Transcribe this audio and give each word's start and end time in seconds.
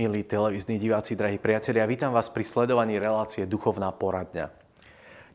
Milí 0.00 0.24
televízni 0.24 0.80
diváci, 0.80 1.12
drahí 1.12 1.36
priatelia, 1.36 1.84
vítam 1.84 2.08
vás 2.08 2.32
pri 2.32 2.40
sledovaní 2.40 2.96
relácie 2.96 3.44
Duchovná 3.44 3.92
poradňa. 3.92 4.48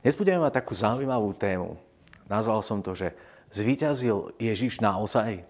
Dnes 0.02 0.18
budeme 0.18 0.42
mať 0.42 0.58
takú 0.58 0.74
zaujímavú 0.74 1.38
tému. 1.38 1.78
Nazval 2.26 2.66
som 2.66 2.82
to, 2.82 2.98
že 2.98 3.14
zvíťazil 3.54 4.34
Ježiš 4.42 4.82
naozaj? 4.82 5.46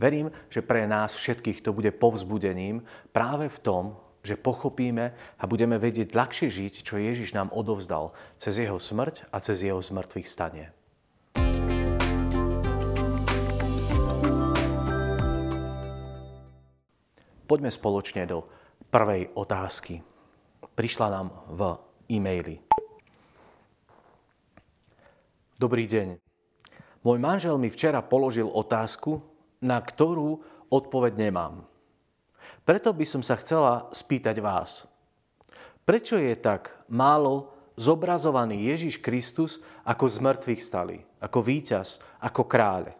Verím, 0.00 0.32
že 0.48 0.64
pre 0.64 0.88
nás 0.88 1.12
všetkých 1.12 1.60
to 1.60 1.76
bude 1.76 1.92
povzbudením 2.00 2.80
práve 3.12 3.52
v 3.52 3.58
tom, 3.60 3.84
že 4.24 4.40
pochopíme 4.40 5.12
a 5.12 5.44
budeme 5.44 5.76
vedieť 5.76 6.16
ľahšie 6.16 6.48
žiť, 6.48 6.88
čo 6.88 6.96
Ježiš 6.96 7.36
nám 7.36 7.52
odovzdal 7.52 8.16
cez 8.40 8.56
jeho 8.56 8.80
smrť 8.80 9.28
a 9.28 9.36
cez 9.44 9.68
jeho 9.68 9.84
zmrtvých 9.84 10.32
stanie. 10.32 10.72
Poďme 17.52 17.68
spoločne 17.68 18.24
do 18.24 18.48
prvej 18.88 19.28
otázky. 19.36 20.00
Prišla 20.72 21.12
nám 21.12 21.36
v 21.52 21.76
e-maili. 22.08 22.56
Dobrý 25.60 25.84
deň. 25.84 26.16
Môj 27.04 27.18
manžel 27.20 27.60
mi 27.60 27.68
včera 27.68 28.00
položil 28.00 28.48
otázku, 28.48 29.20
na 29.60 29.76
ktorú 29.84 30.40
odpoveď 30.72 31.28
nemám. 31.28 31.68
Preto 32.64 32.96
by 32.96 33.04
som 33.04 33.20
sa 33.20 33.36
chcela 33.36 33.84
spýtať 33.92 34.40
vás. 34.40 34.88
Prečo 35.84 36.16
je 36.16 36.32
tak 36.32 36.72
málo 36.88 37.52
zobrazovaný 37.76 38.64
Ježiš 38.72 38.96
Kristus 39.04 39.60
ako 39.84 40.08
z 40.08 40.24
mŕtvych 40.24 40.62
stali, 40.64 41.04
ako 41.20 41.44
víťaz, 41.44 42.00
ako 42.16 42.48
kráľ? 42.48 42.96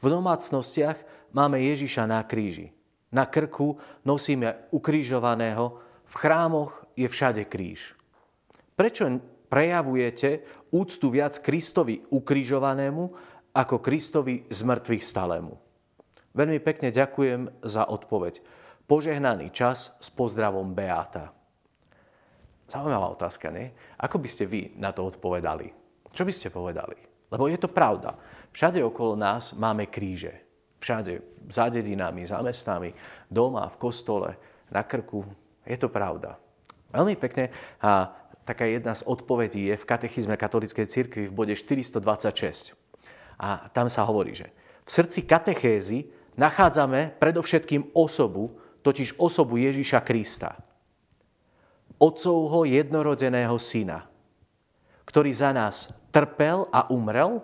V 0.00 0.08
domácnostiach 0.08 1.28
máme 1.36 1.60
Ježiša 1.60 2.08
na 2.08 2.24
kríži. 2.24 2.72
Na 3.14 3.26
krku 3.30 3.78
nosíme 4.02 4.70
ukrižovaného, 4.74 5.64
v 6.06 6.14
chrámoch 6.14 6.86
je 6.94 7.06
všade 7.06 7.46
kríž. 7.46 7.94
Prečo 8.78 9.06
prejavujete 9.46 10.42
úctu 10.74 11.10
viac 11.10 11.38
Kristovi 11.38 12.02
ukrižovanému 12.02 13.04
ako 13.54 13.82
Kristovi 13.82 14.46
z 14.50 14.60
mŕtvych 14.62 15.04
stalému? 15.04 15.54
Veľmi 16.36 16.60
pekne 16.60 16.92
ďakujem 16.92 17.64
za 17.64 17.88
odpoveď. 17.88 18.44
Požehnaný 18.86 19.50
čas 19.50 19.96
s 19.98 20.08
pozdravom 20.12 20.76
Beata. 20.76 21.32
Zaujímavá 22.66 23.14
otázka, 23.14 23.50
nie? 23.50 23.70
Ako 23.98 24.18
by 24.18 24.28
ste 24.28 24.44
vy 24.46 24.74
na 24.76 24.90
to 24.90 25.06
odpovedali? 25.06 25.70
Čo 26.10 26.22
by 26.26 26.32
ste 26.34 26.54
povedali? 26.54 26.98
Lebo 27.30 27.50
je 27.50 27.58
to 27.58 27.70
pravda. 27.70 28.14
Všade 28.54 28.82
okolo 28.82 29.18
nás 29.18 29.54
máme 29.58 29.90
kríže. 29.90 30.45
Všade, 30.76 31.24
za 31.48 31.72
dedinami, 31.72 32.26
za 32.26 32.42
mestami, 32.44 32.92
doma, 33.30 33.68
v 33.68 33.76
kostole, 33.80 34.30
na 34.70 34.82
krku. 34.82 35.24
Je 35.66 35.78
to 35.78 35.88
pravda. 35.88 36.36
Veľmi 36.92 37.16
pekne 37.18 37.50
a 37.82 38.12
taká 38.46 38.66
jedna 38.70 38.94
z 38.94 39.02
odpovedí 39.02 39.66
je 39.72 39.76
v 39.76 39.88
katechizme 39.88 40.38
katolíckej 40.38 40.86
cirkvi 40.86 41.26
v 41.26 41.34
bode 41.34 41.54
426. 41.58 42.78
A 43.36 43.68
tam 43.74 43.90
sa 43.90 44.06
hovorí, 44.06 44.32
že 44.32 44.48
v 44.86 44.90
srdci 44.90 45.26
katechézy 45.26 46.06
nachádzame 46.38 47.18
predovšetkým 47.18 47.90
osobu, 47.96 48.54
totiž 48.86 49.18
osobu 49.18 49.58
Ježíša 49.58 50.00
Krista. 50.06 50.54
Otcovho 51.98 52.68
jednorodeného 52.68 53.56
syna, 53.58 54.06
ktorý 55.08 55.32
za 55.32 55.50
nás 55.50 55.90
trpel 56.12 56.68
a 56.70 56.86
umrel 56.92 57.42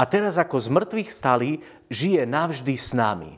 a 0.00 0.08
teraz 0.08 0.40
ako 0.40 0.56
z 0.56 0.68
mŕtvych 0.72 1.10
stalí 1.12 1.60
žije 1.92 2.24
navždy 2.24 2.72
s 2.72 2.96
nami. 2.96 3.36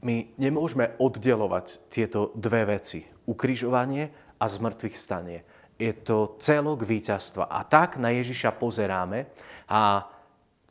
My 0.00 0.32
nemôžeme 0.40 0.96
oddelovať 0.96 1.92
tieto 1.92 2.32
dve 2.32 2.64
veci. 2.64 3.04
Ukrižovanie 3.28 4.08
a 4.40 4.44
zmrtvých 4.48 4.96
stanie. 4.96 5.44
Je 5.76 5.92
to 5.92 6.40
celok 6.40 6.88
víťazstva. 6.88 7.52
A 7.52 7.68
tak 7.68 8.00
na 8.00 8.08
Ježiša 8.16 8.56
pozeráme 8.56 9.28
a 9.68 10.08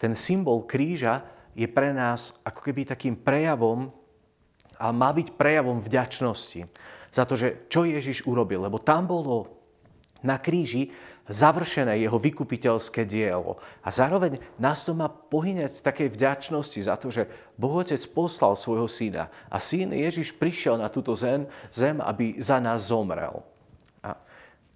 ten 0.01 0.18
symbol 0.18 0.66
kríža 0.66 1.22
je 1.53 1.69
pre 1.69 1.94
nás 1.94 2.41
ako 2.41 2.66
keby 2.66 2.90
takým 2.90 3.13
prejavom 3.13 3.94
a 4.81 4.90
má 4.90 5.13
byť 5.13 5.38
prejavom 5.38 5.78
vďačnosti 5.78 6.66
za 7.13 7.24
to, 7.29 7.38
že 7.38 7.69
čo 7.69 7.85
Ježiš 7.85 8.25
urobil. 8.25 8.66
Lebo 8.66 8.81
tam 8.81 9.06
bolo 9.06 9.56
na 10.25 10.41
kríži 10.41 10.90
završené 11.25 11.97
jeho 11.97 12.18
vykupiteľské 12.22 13.06
dielo. 13.06 13.58
A 13.81 13.90
zároveň 13.90 14.38
nás 14.62 14.86
to 14.86 14.94
má 14.94 15.09
pohyňať 15.09 15.81
takej 15.81 16.13
vďačnosti 16.13 16.80
za 16.86 16.96
to, 17.02 17.09
že 17.09 17.25
Boh 17.58 17.81
Otec 17.81 18.02
poslal 18.13 18.53
svojho 18.53 18.86
syna 18.86 19.34
a 19.50 19.58
syn 19.58 19.94
Ježiš 19.94 20.38
prišiel 20.38 20.78
na 20.78 20.90
túto 20.90 21.18
zem, 21.18 21.50
zem 21.74 21.97
aby 21.97 22.38
za 22.38 22.62
nás 22.62 22.94
zomrel. 22.94 23.41
A 24.06 24.13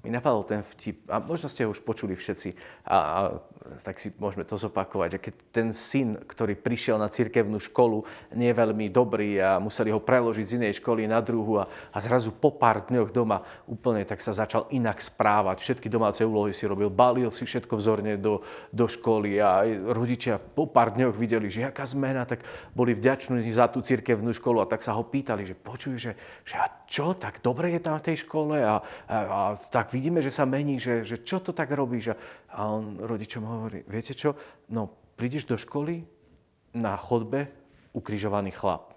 mi 0.01 0.09
napadol 0.09 0.47
ten 0.47 0.61
vtip, 0.65 1.05
a 1.05 1.21
možno 1.21 1.51
ste 1.51 1.67
ho 1.67 1.73
už 1.73 1.85
počuli 1.85 2.17
všetci, 2.17 2.49
a, 2.87 2.97
a 2.97 3.19
tak 3.59 3.99
si 3.99 4.09
môžeme 4.15 4.47
to 4.47 4.55
zopakovať, 4.55 5.19
že 5.19 5.19
keď 5.19 5.33
ten 5.51 5.67
syn, 5.75 6.15
ktorý 6.15 6.55
prišiel 6.55 6.95
na 6.95 7.11
cirkevnú 7.11 7.59
školu, 7.59 8.07
nie 8.31 8.49
je 8.49 8.55
veľmi 8.55 8.87
dobrý 8.87 9.35
a 9.35 9.59
museli 9.59 9.91
ho 9.91 9.99
preložiť 9.99 10.45
z 10.47 10.55
inej 10.63 10.73
školy 10.79 11.05
na 11.11 11.19
druhu 11.19 11.59
a, 11.59 11.67
a 11.91 11.97
zrazu 11.99 12.31
po 12.31 12.55
pár 12.55 12.87
dňoch 12.87 13.11
doma 13.11 13.43
úplne 13.67 14.07
tak 14.07 14.23
sa 14.23 14.31
začal 14.31 14.71
inak 14.71 15.03
správať. 15.03 15.59
Všetky 15.59 15.91
domáce 15.91 16.23
úlohy 16.23 16.55
si 16.55 16.63
robil, 16.63 16.87
balil 16.87 17.35
si 17.35 17.43
všetko 17.43 17.75
vzorne 17.75 18.15
do, 18.15 18.39
do 18.71 18.87
školy 18.87 19.43
a 19.43 19.67
rodičia 19.91 20.39
po 20.39 20.63
pár 20.63 20.95
dňoch 20.95 21.11
videli, 21.19 21.51
že 21.51 21.67
aká 21.67 21.83
zmena, 21.83 22.23
tak 22.23 22.47
boli 22.71 22.95
vďační 22.95 23.43
za 23.51 23.67
tú 23.67 23.83
cirkevnú 23.83 24.31
školu 24.31 24.63
a 24.63 24.69
tak 24.69 24.81
sa 24.87 24.95
ho 24.95 25.03
pýtali, 25.03 25.43
že 25.43 25.59
počuj, 25.59 25.99
že, 25.99 26.11
že 26.47 26.55
a 26.55 26.67
čo, 26.87 27.11
tak 27.11 27.43
dobre 27.43 27.75
je 27.75 27.81
tam 27.83 27.99
v 27.99 28.05
tej 28.07 28.23
škole 28.23 28.55
a, 28.63 28.79
a, 29.05 29.15
a 29.19 29.39
tak 29.67 29.91
vidíme, 29.91 30.23
že 30.23 30.31
sa 30.31 30.47
mení, 30.47 30.79
že, 30.79 31.03
že 31.03 31.19
čo 31.19 31.43
to 31.43 31.51
tak 31.51 31.69
robíš 31.75 32.13
a, 32.13 32.15
a 32.55 32.71
on 32.71 33.03
rodičom 33.03 33.48
hovorí, 33.49 33.81
viete 33.89 34.13
čo, 34.13 34.37
no 34.69 34.93
prídeš 35.17 35.49
do 35.49 35.57
školy, 35.57 36.05
na 36.73 36.93
chodbe 36.95 37.49
ukrižovaný 37.97 38.53
chlap. 38.53 38.93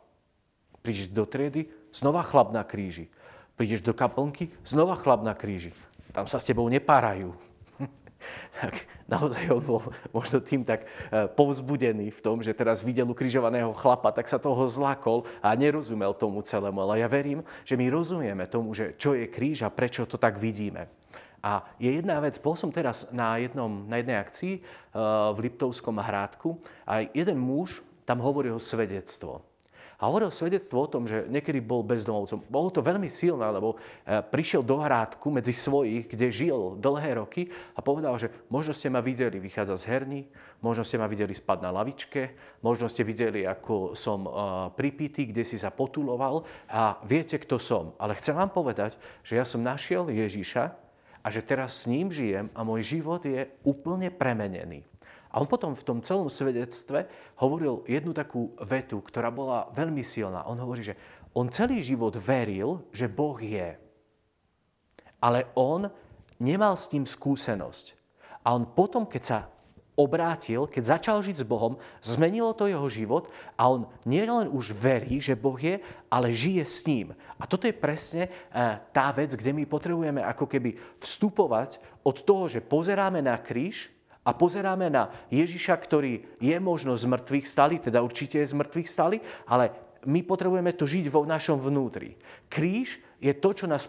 Prídeš 0.85 1.09
do 1.09 1.25
triedy, 1.25 1.71
znova 1.95 2.21
chlap 2.21 2.53
na 2.53 2.67
kríži. 2.67 3.09
Prídeš 3.57 3.81
do 3.85 3.97
kaplnky, 3.97 4.53
znova 4.67 4.99
chlap 4.99 5.25
na 5.25 5.33
kríži. 5.33 5.73
Tam 6.13 6.29
sa 6.29 6.37
s 6.37 6.47
tebou 6.47 6.67
nepárajú. 6.69 7.33
tak 8.61 8.85
naozaj 9.09 9.49
on 9.51 9.63
bol 9.65 9.81
možno 10.13 10.43
tým 10.45 10.63
tak 10.63 10.85
e, 10.85 11.27
povzbudený 11.33 12.13
v 12.13 12.21
tom, 12.21 12.45
že 12.45 12.53
teraz 12.53 12.85
videl 12.85 13.09
ukrižovaného 13.09 13.73
chlapa, 13.73 14.13
tak 14.13 14.29
sa 14.29 14.37
toho 14.37 14.67
zlakol 14.69 15.25
a 15.41 15.55
nerozumel 15.57 16.13
tomu 16.13 16.43
celému. 16.45 16.83
Ale 16.85 17.01
ja 17.01 17.09
verím, 17.09 17.41
že 17.65 17.79
my 17.79 17.87
rozumieme 17.89 18.45
tomu, 18.47 18.77
že 18.77 18.95
čo 18.99 19.17
je 19.17 19.27
kríž 19.31 19.65
a 19.65 19.73
prečo 19.73 20.05
to 20.05 20.21
tak 20.21 20.37
vidíme. 20.37 20.91
A 21.43 21.67
je 21.83 21.91
jedna 21.91 22.23
vec, 22.23 22.39
bol 22.39 22.55
som 22.55 22.71
teraz 22.71 23.11
na, 23.11 23.35
jednom, 23.43 23.91
na 23.91 23.99
jednej 23.99 24.17
akcii 24.23 24.55
uh, 24.63 25.35
v 25.35 25.51
Liptovskom 25.51 25.99
hrádku 25.99 26.63
a 26.87 27.03
jeden 27.03 27.39
muž 27.43 27.83
tam 28.07 28.23
hovoril 28.23 28.63
svedectvo. 28.63 29.43
A 30.03 30.11
hovoril 30.11 30.35
svedectvo 30.35 30.83
o 30.83 30.91
tom, 30.91 31.07
že 31.07 31.31
niekedy 31.31 31.63
bol 31.63 31.87
bezdomovcom. 31.87 32.43
Bolo 32.51 32.75
to 32.75 32.83
veľmi 32.83 33.07
silné, 33.07 33.47
lebo 33.55 33.79
eh, 33.79 34.19
prišiel 34.19 34.67
do 34.67 34.83
hrádku 34.83 35.31
medzi 35.31 35.55
svojich, 35.55 36.11
kde 36.11 36.27
žil 36.27 36.75
dlhé 36.75 37.23
roky 37.23 37.47
a 37.79 37.87
povedal, 37.87 38.19
že 38.19 38.35
možno 38.51 38.75
ste 38.75 38.91
ma 38.91 38.99
videli 38.99 39.39
vychádzať 39.39 39.79
z 39.79 39.87
herní, 39.87 40.21
možno 40.59 40.83
ste 40.83 40.99
ma 40.99 41.07
videli 41.07 41.31
spať 41.31 41.59
na 41.63 41.71
lavičke, 41.71 42.35
možno 42.67 42.91
ste 42.91 43.07
videli, 43.07 43.47
ako 43.47 43.95
som 43.95 44.27
eh, 44.27 44.33
pripitý, 44.75 45.31
kde 45.31 45.47
si 45.47 45.55
sa 45.55 45.71
potuloval 45.71 46.43
a 46.67 46.99
viete, 47.07 47.39
kto 47.39 47.63
som. 47.63 47.95
Ale 48.03 48.19
chcem 48.19 48.35
vám 48.35 48.51
povedať, 48.51 48.99
že 49.23 49.39
ja 49.39 49.47
som 49.47 49.63
našiel 49.63 50.11
Ježiša, 50.11 50.82
a 51.23 51.31
že 51.31 51.47
teraz 51.47 51.83
s 51.83 51.89
ním 51.89 52.11
žijem 52.11 52.51
a 52.53 52.67
môj 52.67 52.99
život 52.99 53.23
je 53.23 53.47
úplne 53.63 54.11
premenený. 54.11 54.83
A 55.33 55.41
on 55.41 55.49
potom 55.49 55.73
v 55.73 55.87
tom 55.87 55.99
celom 56.05 56.29
svedectve 56.29 57.09
hovoril 57.41 57.89
jednu 57.89 58.13
takú 58.13 58.53
vetu, 58.61 59.01
ktorá 59.01 59.33
bola 59.33 59.71
veľmi 59.73 60.05
silná. 60.05 60.45
On 60.45 60.61
hovorí, 60.61 60.85
že 60.85 60.99
on 61.33 61.49
celý 61.49 61.81
život 61.81 62.13
veril, 62.21 62.85
že 62.93 63.09
Boh 63.09 63.41
je. 63.41 63.81
Ale 65.25 65.49
on 65.57 65.89
nemal 66.37 66.77
s 66.77 66.93
ním 66.93 67.09
skúsenosť. 67.09 67.97
A 68.45 68.53
on 68.53 68.69
potom, 68.69 69.09
keď 69.09 69.23
sa 69.23 69.39
obrátil, 70.03 70.67
keď 70.67 70.99
začal 70.99 71.23
žiť 71.23 71.41
s 71.41 71.47
Bohom, 71.47 71.79
zmenilo 72.03 72.51
to 72.59 72.67
jeho 72.67 72.91
život 72.91 73.31
a 73.55 73.71
on 73.71 73.87
nielen 74.03 74.51
už 74.51 74.75
verí, 74.75 75.23
že 75.23 75.39
Boh 75.39 75.55
je, 75.55 75.79
ale 76.11 76.35
žije 76.35 76.65
s 76.67 76.83
ním. 76.91 77.15
A 77.39 77.47
toto 77.47 77.71
je 77.71 77.75
presne 77.75 78.27
eh, 78.27 78.83
tá 78.91 79.15
vec, 79.15 79.31
kde 79.39 79.55
my 79.55 79.63
potrebujeme 79.71 80.19
ako 80.27 80.51
keby 80.51 80.75
vstupovať 80.99 81.79
od 82.03 82.27
toho, 82.27 82.51
že 82.51 82.59
pozeráme 82.59 83.23
na 83.23 83.39
kríž 83.39 83.95
a 84.27 84.35
pozeráme 84.35 84.91
na 84.91 85.11
Ježiša, 85.31 85.75
ktorý 85.79 86.39
je 86.43 86.57
možno 86.59 86.99
z 86.99 87.07
mŕtvych 87.07 87.47
stali, 87.47 87.79
teda 87.79 88.03
určite 88.03 88.43
je 88.43 88.51
z 88.51 88.59
mŕtvych 88.59 88.89
stali, 88.91 89.19
ale 89.47 89.71
my 90.07 90.23
potrebujeme 90.27 90.75
to 90.75 90.87
žiť 90.87 91.07
vo 91.11 91.23
našom 91.23 91.63
vnútri. 91.63 92.19
Kríž 92.51 92.99
je 93.23 93.33
to, 93.39 93.55
čo 93.55 93.71
nás 93.71 93.87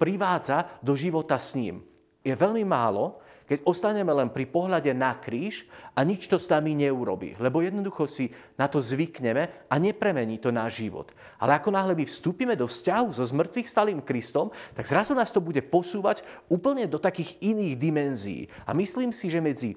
privádza 0.00 0.80
do 0.80 0.96
života 0.96 1.36
s 1.36 1.52
ním. 1.52 1.84
Je 2.24 2.32
veľmi 2.32 2.64
málo, 2.64 3.20
keď 3.50 3.66
ostaneme 3.66 4.14
len 4.14 4.30
pri 4.30 4.46
pohľade 4.46 4.94
na 4.94 5.10
kríž 5.18 5.66
a 5.98 6.06
nič 6.06 6.30
to 6.30 6.38
s 6.38 6.46
nami 6.46 6.86
neurobí. 6.86 7.34
Lebo 7.34 7.66
jednoducho 7.66 8.06
si 8.06 8.30
na 8.54 8.70
to 8.70 8.78
zvykneme 8.78 9.66
a 9.66 9.74
nepremení 9.74 10.38
to 10.38 10.54
náš 10.54 10.86
život. 10.86 11.10
Ale 11.42 11.58
ako 11.58 11.74
náhle 11.74 11.98
my 11.98 12.06
vstúpime 12.06 12.54
do 12.54 12.70
vzťahu 12.70 13.10
so 13.10 13.26
zmrtvých 13.26 13.66
stalým 13.66 14.06
Kristom, 14.06 14.54
tak 14.78 14.86
zrazu 14.86 15.18
nás 15.18 15.34
to 15.34 15.42
bude 15.42 15.58
posúvať 15.66 16.22
úplne 16.46 16.86
do 16.86 17.02
takých 17.02 17.42
iných 17.42 17.74
dimenzií. 17.74 18.46
A 18.62 18.70
myslím 18.70 19.10
si, 19.10 19.26
že 19.26 19.42
medzi 19.42 19.74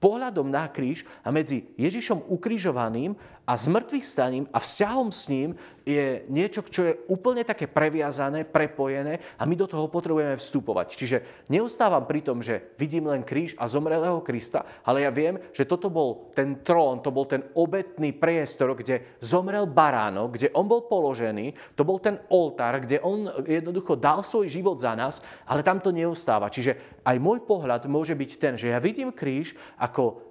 pohľadom 0.00 0.48
na 0.48 0.64
kríž 0.72 1.04
a 1.20 1.28
medzi 1.28 1.68
Ježišom 1.76 2.32
ukrižovaným 2.32 3.12
a 3.42 3.58
zmrtvých 3.58 4.06
staním 4.06 4.46
a 4.54 4.62
vzťahom 4.62 5.10
s 5.10 5.26
ním 5.26 5.50
je 5.82 6.22
niečo, 6.30 6.62
čo 6.62 6.86
je 6.86 6.94
úplne 7.10 7.42
také 7.42 7.66
previazané, 7.66 8.46
prepojené 8.46 9.18
a 9.34 9.42
my 9.42 9.58
do 9.58 9.66
toho 9.66 9.90
potrebujeme 9.90 10.38
vstupovať. 10.38 10.94
Čiže 10.94 11.16
neustávam 11.50 12.06
pri 12.06 12.22
tom, 12.22 12.38
že 12.38 12.70
vidím 12.78 13.10
len 13.10 13.26
kríž 13.26 13.58
a 13.58 13.66
zomrelého 13.66 14.22
Krista, 14.22 14.62
ale 14.86 15.02
ja 15.02 15.10
viem, 15.10 15.42
že 15.50 15.66
toto 15.66 15.90
bol 15.90 16.30
ten 16.38 16.62
trón, 16.62 17.02
to 17.02 17.10
bol 17.10 17.26
ten 17.26 17.42
obetný 17.58 18.14
priestor, 18.14 18.78
kde 18.78 19.18
zomrel 19.18 19.66
baránok, 19.66 20.38
kde 20.38 20.54
on 20.54 20.70
bol 20.70 20.86
položený, 20.86 21.74
to 21.74 21.82
bol 21.82 21.98
ten 21.98 22.22
oltár, 22.30 22.78
kde 22.78 23.02
on 23.02 23.26
jednoducho 23.42 23.98
dal 23.98 24.22
svoj 24.22 24.46
život 24.46 24.78
za 24.78 24.94
nás, 24.94 25.18
ale 25.50 25.66
tam 25.66 25.82
to 25.82 25.90
neustáva. 25.90 26.46
Čiže 26.46 27.02
aj 27.02 27.18
môj 27.18 27.42
pohľad 27.42 27.90
môže 27.90 28.14
byť 28.14 28.30
ten, 28.38 28.54
že 28.54 28.70
ja 28.70 28.78
vidím 28.78 29.10
kríž 29.10 29.58
ako 29.82 30.30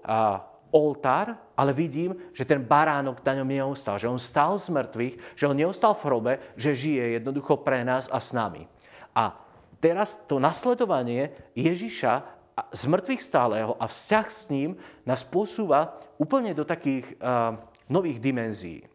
oltár, 0.71 1.35
ale 1.53 1.75
vidím, 1.75 2.15
že 2.31 2.47
ten 2.47 2.63
baránok 2.63 3.19
na 3.21 3.43
ňom 3.43 3.47
neostal, 3.47 3.99
že 3.99 4.07
on 4.07 4.17
stal 4.17 4.55
z 4.55 4.71
mŕtvych, 4.71 5.15
že 5.35 5.47
on 5.47 5.55
neostal 5.59 5.91
v 5.93 6.05
hrobe, 6.07 6.33
že 6.55 6.75
žije 6.75 7.19
jednoducho 7.19 7.59
pre 7.61 7.83
nás 7.83 8.07
a 8.07 8.17
s 8.17 8.31
nami. 8.31 8.65
A 9.11 9.35
teraz 9.83 10.15
to 10.25 10.39
nasledovanie 10.39 11.35
Ježiša 11.53 12.41
z 12.71 12.83
mŕtvych 12.87 13.21
stáleho 13.21 13.75
a 13.79 13.87
vzťah 13.87 14.27
s 14.27 14.41
ním 14.51 14.79
nás 15.03 15.23
posúva 15.27 15.95
úplne 16.19 16.55
do 16.55 16.63
takých 16.63 17.15
uh, 17.19 17.55
nových 17.91 18.23
dimenzií. 18.23 18.85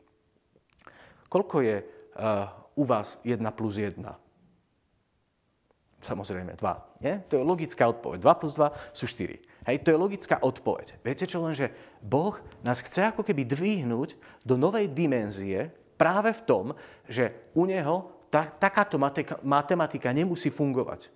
Koľko 1.27 1.57
je 1.61 1.77
uh, 1.83 2.79
u 2.79 2.85
vás 2.87 3.21
1 3.25 3.41
plus 3.53 3.77
1? 3.81 4.01
Samozrejme 6.01 6.55
2. 6.55 7.03
Nie? 7.03 7.25
To 7.27 7.41
je 7.41 7.43
logická 7.43 7.91
odpoveď. 7.91 8.23
2 8.23 8.41
plus 8.41 8.55
2 8.55 8.71
sú 8.95 9.11
4. 9.11 9.56
Hej, 9.67 9.83
to 9.83 9.91
je 9.91 9.99
logická 9.99 10.39
odpoveď. 10.39 11.03
Viete 11.03 11.27
čo, 11.27 11.43
lenže 11.43 11.75
Boh 11.99 12.39
nás 12.63 12.79
chce 12.79 13.11
ako 13.11 13.27
keby 13.27 13.43
dvihnúť 13.43 14.15
do 14.47 14.55
novej 14.55 14.87
dimenzie 14.95 15.75
práve 15.99 16.31
v 16.31 16.45
tom, 16.47 16.65
že 17.11 17.51
u 17.59 17.67
Neho 17.67 18.15
ta, 18.31 18.47
takáto 18.47 18.95
matematika 19.43 20.15
nemusí 20.15 20.55
fungovať. 20.55 21.11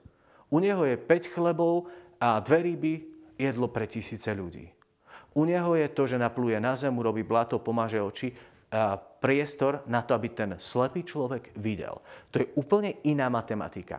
U 0.50 0.58
Neho 0.58 0.82
je 0.82 0.98
5 0.98 1.30
chlebov 1.30 1.86
a 2.18 2.42
dve 2.42 2.66
ryby, 2.66 2.94
jedlo 3.38 3.70
pre 3.70 3.86
tisíce 3.86 4.34
ľudí. 4.34 4.66
U 5.38 5.46
Neho 5.46 5.78
je 5.78 5.86
to, 5.94 6.10
že 6.10 6.18
napluje 6.18 6.58
na 6.58 6.74
zem, 6.74 6.90
robí 6.98 7.22
blato, 7.22 7.62
pomáže 7.62 8.02
oči, 8.02 8.34
a 8.70 8.94
priestor 8.98 9.82
na 9.90 10.02
to, 10.06 10.14
aby 10.14 10.30
ten 10.30 10.54
slepý 10.54 11.02
človek 11.02 11.54
videl. 11.58 11.98
To 12.30 12.38
je 12.38 12.50
úplne 12.54 13.02
iná 13.02 13.26
matematika 13.26 13.98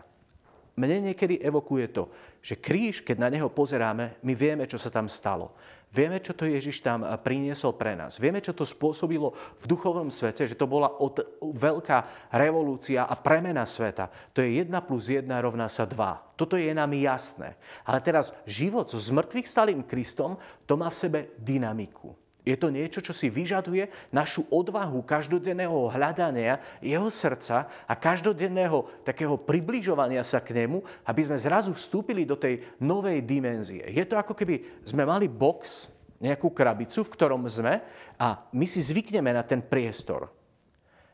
mne 0.79 1.11
niekedy 1.11 1.43
evokuje 1.43 1.91
to, 1.91 2.07
že 2.39 2.55
kríž, 2.55 3.03
keď 3.03 3.17
na 3.19 3.29
neho 3.29 3.51
pozeráme, 3.51 4.17
my 4.23 4.33
vieme, 4.33 4.63
čo 4.63 4.79
sa 4.79 4.87
tam 4.87 5.11
stalo. 5.11 5.51
Vieme, 5.91 6.23
čo 6.23 6.31
to 6.31 6.47
Ježiš 6.47 6.79
tam 6.79 7.03
eh, 7.03 7.11
priniesol 7.19 7.75
pre 7.75 7.99
nás. 7.99 8.15
Vieme, 8.15 8.39
čo 8.39 8.55
to 8.55 8.63
spôsobilo 8.63 9.35
v 9.59 9.65
duchovnom 9.67 10.07
svete, 10.07 10.47
že 10.47 10.55
to 10.55 10.63
bola 10.63 10.87
od, 10.87 11.19
veľká 11.43 12.31
revolúcia 12.31 13.03
a 13.03 13.13
premena 13.19 13.67
sveta. 13.67 14.07
To 14.31 14.39
je 14.39 14.63
1 14.63 14.71
plus 14.87 15.11
1 15.11 15.27
rovná 15.27 15.67
sa 15.67 15.83
2. 15.83 16.39
Toto 16.39 16.55
je 16.55 16.71
nám 16.71 16.95
jasné. 16.95 17.59
Ale 17.83 17.99
teraz 17.99 18.31
život 18.47 18.87
so 18.87 18.95
zmrtvých 18.95 19.51
stalým 19.51 19.83
Kristom, 19.83 20.39
to 20.63 20.79
má 20.79 20.87
v 20.87 20.95
sebe 20.95 21.19
dynamiku. 21.35 22.20
Je 22.41 22.57
to 22.57 22.73
niečo, 22.73 23.05
čo 23.05 23.13
si 23.13 23.29
vyžaduje 23.29 23.85
našu 24.09 24.49
odvahu 24.49 25.05
každodenného 25.05 25.93
hľadania 25.93 26.57
jeho 26.81 27.05
srdca 27.05 27.69
a 27.85 27.93
každodenného 27.93 29.05
takého 29.05 29.37
približovania 29.37 30.25
sa 30.25 30.41
k 30.41 30.65
nemu, 30.65 30.81
aby 31.05 31.21
sme 31.21 31.37
zrazu 31.37 31.69
vstúpili 31.69 32.25
do 32.25 32.33
tej 32.33 32.65
novej 32.81 33.21
dimenzie. 33.21 33.85
Je 33.93 34.01
to 34.09 34.17
ako 34.17 34.33
keby 34.33 34.81
sme 34.81 35.05
mali 35.05 35.29
box, 35.29 35.89
nejakú 36.21 36.53
krabicu, 36.53 37.01
v 37.01 37.13
ktorom 37.17 37.41
sme 37.49 37.81
a 38.21 38.45
my 38.53 38.65
si 38.69 38.85
zvykneme 38.85 39.33
na 39.33 39.41
ten 39.41 39.65
priestor. 39.65 40.29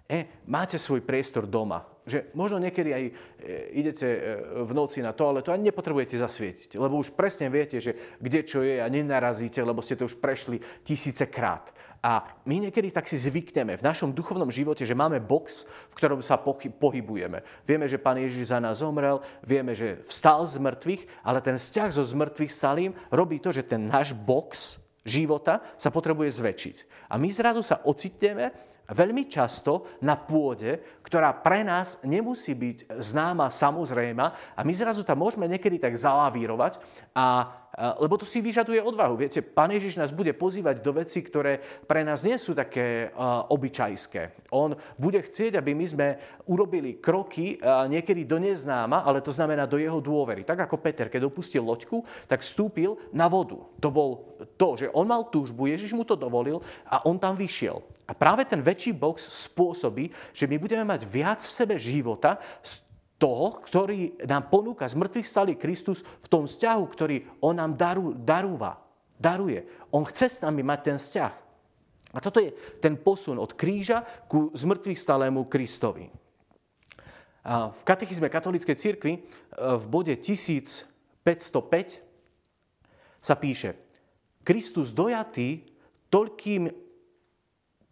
E, 0.07 0.48
máte 0.48 0.80
svoj 0.80 1.04
priestor 1.04 1.44
doma, 1.44 1.83
že 2.07 2.31
možno 2.31 2.63
niekedy 2.63 2.89
aj 2.95 3.04
e, 3.04 3.12
idete 3.75 4.07
e, 4.07 4.19
v 4.63 4.71
noci 4.71 5.04
na 5.04 5.12
toaletu 5.12 5.51
a 5.51 5.59
nepotrebujete 5.59 6.15
zasvietiť, 6.15 6.80
lebo 6.80 6.95
už 6.95 7.12
presne 7.12 7.51
viete, 7.51 7.83
že 7.83 8.15
kde 8.15 8.48
čo 8.48 8.63
je 8.63 8.80
a 8.80 8.88
nenarazíte, 8.88 9.59
lebo 9.59 9.83
ste 9.83 10.00
to 10.00 10.07
už 10.07 10.15
prešli 10.24 10.63
tisíce 10.88 11.27
krát. 11.27 11.75
A 12.00 12.24
my 12.48 12.63
niekedy 12.63 12.88
tak 12.88 13.04
si 13.04 13.19
zvykneme 13.19 13.75
v 13.75 13.83
našom 13.83 14.15
duchovnom 14.15 14.48
živote, 14.48 14.88
že 14.88 14.95
máme 14.95 15.19
box, 15.19 15.68
v 15.92 15.98
ktorom 16.00 16.24
sa 16.24 16.39
pohybujeme. 16.39 17.44
Vieme, 17.68 17.83
že 17.83 18.00
Pán 18.00 18.15
Ježiš 18.15 18.56
za 18.56 18.63
nás 18.63 18.80
zomrel, 18.80 19.19
vieme, 19.44 19.75
že 19.75 20.00
vstal 20.07 20.48
z 20.48 20.56
mŕtvych, 20.56 21.04
ale 21.27 21.44
ten 21.44 21.59
vzťah 21.59 21.89
so 21.92 22.07
zmrtvých 22.07 22.54
stalým 22.54 22.95
robí 23.12 23.44
to, 23.44 23.51
že 23.51 23.68
ten 23.68 23.92
náš 23.92 24.15
box 24.15 24.80
života 25.04 25.59
sa 25.75 25.92
potrebuje 25.92 26.39
zväčšiť. 26.39 26.75
A 27.12 27.19
my 27.19 27.27
zrazu 27.27 27.59
sa 27.59 27.83
ocitneme 27.83 28.56
veľmi 28.88 29.28
často 29.28 30.00
na 30.04 30.16
pôde, 30.16 31.00
ktorá 31.04 31.36
pre 31.36 31.63
nás 31.63 32.00
nemusí 32.04 32.56
byť 32.56 33.00
známa, 33.00 33.51
samozrejma 33.51 34.56
a 34.56 34.60
my 34.63 34.74
zrazu 34.75 35.04
tam 35.04 35.24
môžeme 35.24 35.48
niekedy 35.48 35.80
tak 35.80 35.95
zalavírovať, 35.95 36.80
a, 37.16 37.48
lebo 38.00 38.18
to 38.18 38.25
si 38.25 38.42
vyžaduje 38.42 38.81
odvahu. 38.81 39.19
Viete, 39.19 39.44
Pán 39.44 39.69
Ježiš 39.72 40.00
nás 40.00 40.12
bude 40.16 40.34
pozývať 40.34 40.81
do 40.81 40.92
veci, 40.98 41.22
ktoré 41.22 41.60
pre 41.86 42.01
nás 42.01 42.25
nie 42.25 42.36
sú 42.39 42.57
také 42.57 43.13
uh, 43.13 43.45
obyčajské. 43.54 44.50
On 44.56 44.74
bude 44.98 45.22
chcieť, 45.22 45.62
aby 45.62 45.78
my 45.78 45.86
sme 45.86 46.07
urobili 46.50 46.98
kroky 46.98 47.62
uh, 47.62 47.86
niekedy 47.86 48.25
do 48.25 48.42
neznáma, 48.42 49.06
ale 49.06 49.22
to 49.22 49.30
znamená 49.30 49.69
do 49.69 49.78
jeho 49.78 50.01
dôvery. 50.01 50.42
Tak 50.42 50.66
ako 50.66 50.81
Peter, 50.81 51.06
keď 51.06 51.30
opustil 51.30 51.62
loďku, 51.62 52.01
tak 52.25 52.42
vstúpil 52.42 52.98
na 53.13 53.30
vodu. 53.30 53.62
To 53.78 53.90
bol 53.94 54.40
to, 54.57 54.74
že 54.74 54.90
on 54.92 55.06
mal 55.06 55.30
túžbu, 55.30 55.69
Ježiš 55.69 55.94
mu 55.94 56.01
to 56.01 56.18
dovolil 56.18 56.63
a 56.90 57.06
on 57.06 57.22
tam 57.22 57.38
vyšiel. 57.38 57.83
A 58.07 58.15
práve 58.15 58.48
ten 58.48 58.63
väčší 58.63 58.95
box 58.95 59.27
spôsobí, 59.51 60.07
že 60.31 60.47
my 60.47 60.56
budeme 60.56 60.87
mať 60.87 61.04
viac 61.04 61.44
v 61.44 61.52
sebe 61.52 61.76
života 61.76 62.40
z 62.64 62.80
toho, 63.19 63.59
ktorý 63.59 64.23
nám 64.23 64.47
ponúka 64.47 64.87
z 64.87 64.95
mŕtvych 64.95 65.28
stalý 65.28 65.54
Kristus 65.59 66.07
v 66.23 66.28
tom 66.31 66.47
vzťahu, 66.47 66.83
ktorý 66.87 67.44
on 67.44 67.59
nám 67.59 67.76
daru, 67.76 68.16
darúva, 68.16 68.80
daruje. 69.19 69.68
On 69.92 70.07
chce 70.07 70.40
s 70.40 70.42
nami 70.45 70.64
mať 70.64 70.80
ten 70.87 70.97
vzťah. 71.02 71.33
A 72.16 72.23
toto 72.23 72.40
je 72.40 72.56
ten 72.80 72.95
posun 72.95 73.35
od 73.35 73.52
kríža 73.57 74.06
ku 74.31 74.56
zmrtvých 74.56 74.95
stalému 74.95 75.44
Kristovi. 75.52 76.07
A 77.44 77.71
v 77.71 77.81
katechizme 77.83 78.31
katolíckej 78.31 78.76
cirkvi 78.80 79.14
e, 79.16 79.19
v 79.56 79.85
bode 79.87 80.16
1505 80.16 80.87
sa 83.19 83.35
píše 83.35 83.76
Kristus 84.47 84.95
dojatý 84.95 85.68
toľkým 86.07 86.87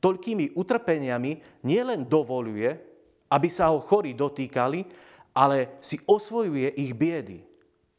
toľkými 0.06 0.54
utrpeniami 0.54 1.66
nielen 1.66 2.06
dovoluje, 2.06 2.70
aby 3.34 3.50
sa 3.50 3.74
ho 3.74 3.82
chorí 3.82 4.14
dotýkali, 4.14 4.86
ale 5.34 5.82
si 5.82 5.98
osvojuje 6.06 6.78
ich 6.78 6.94
biedy. 6.94 7.42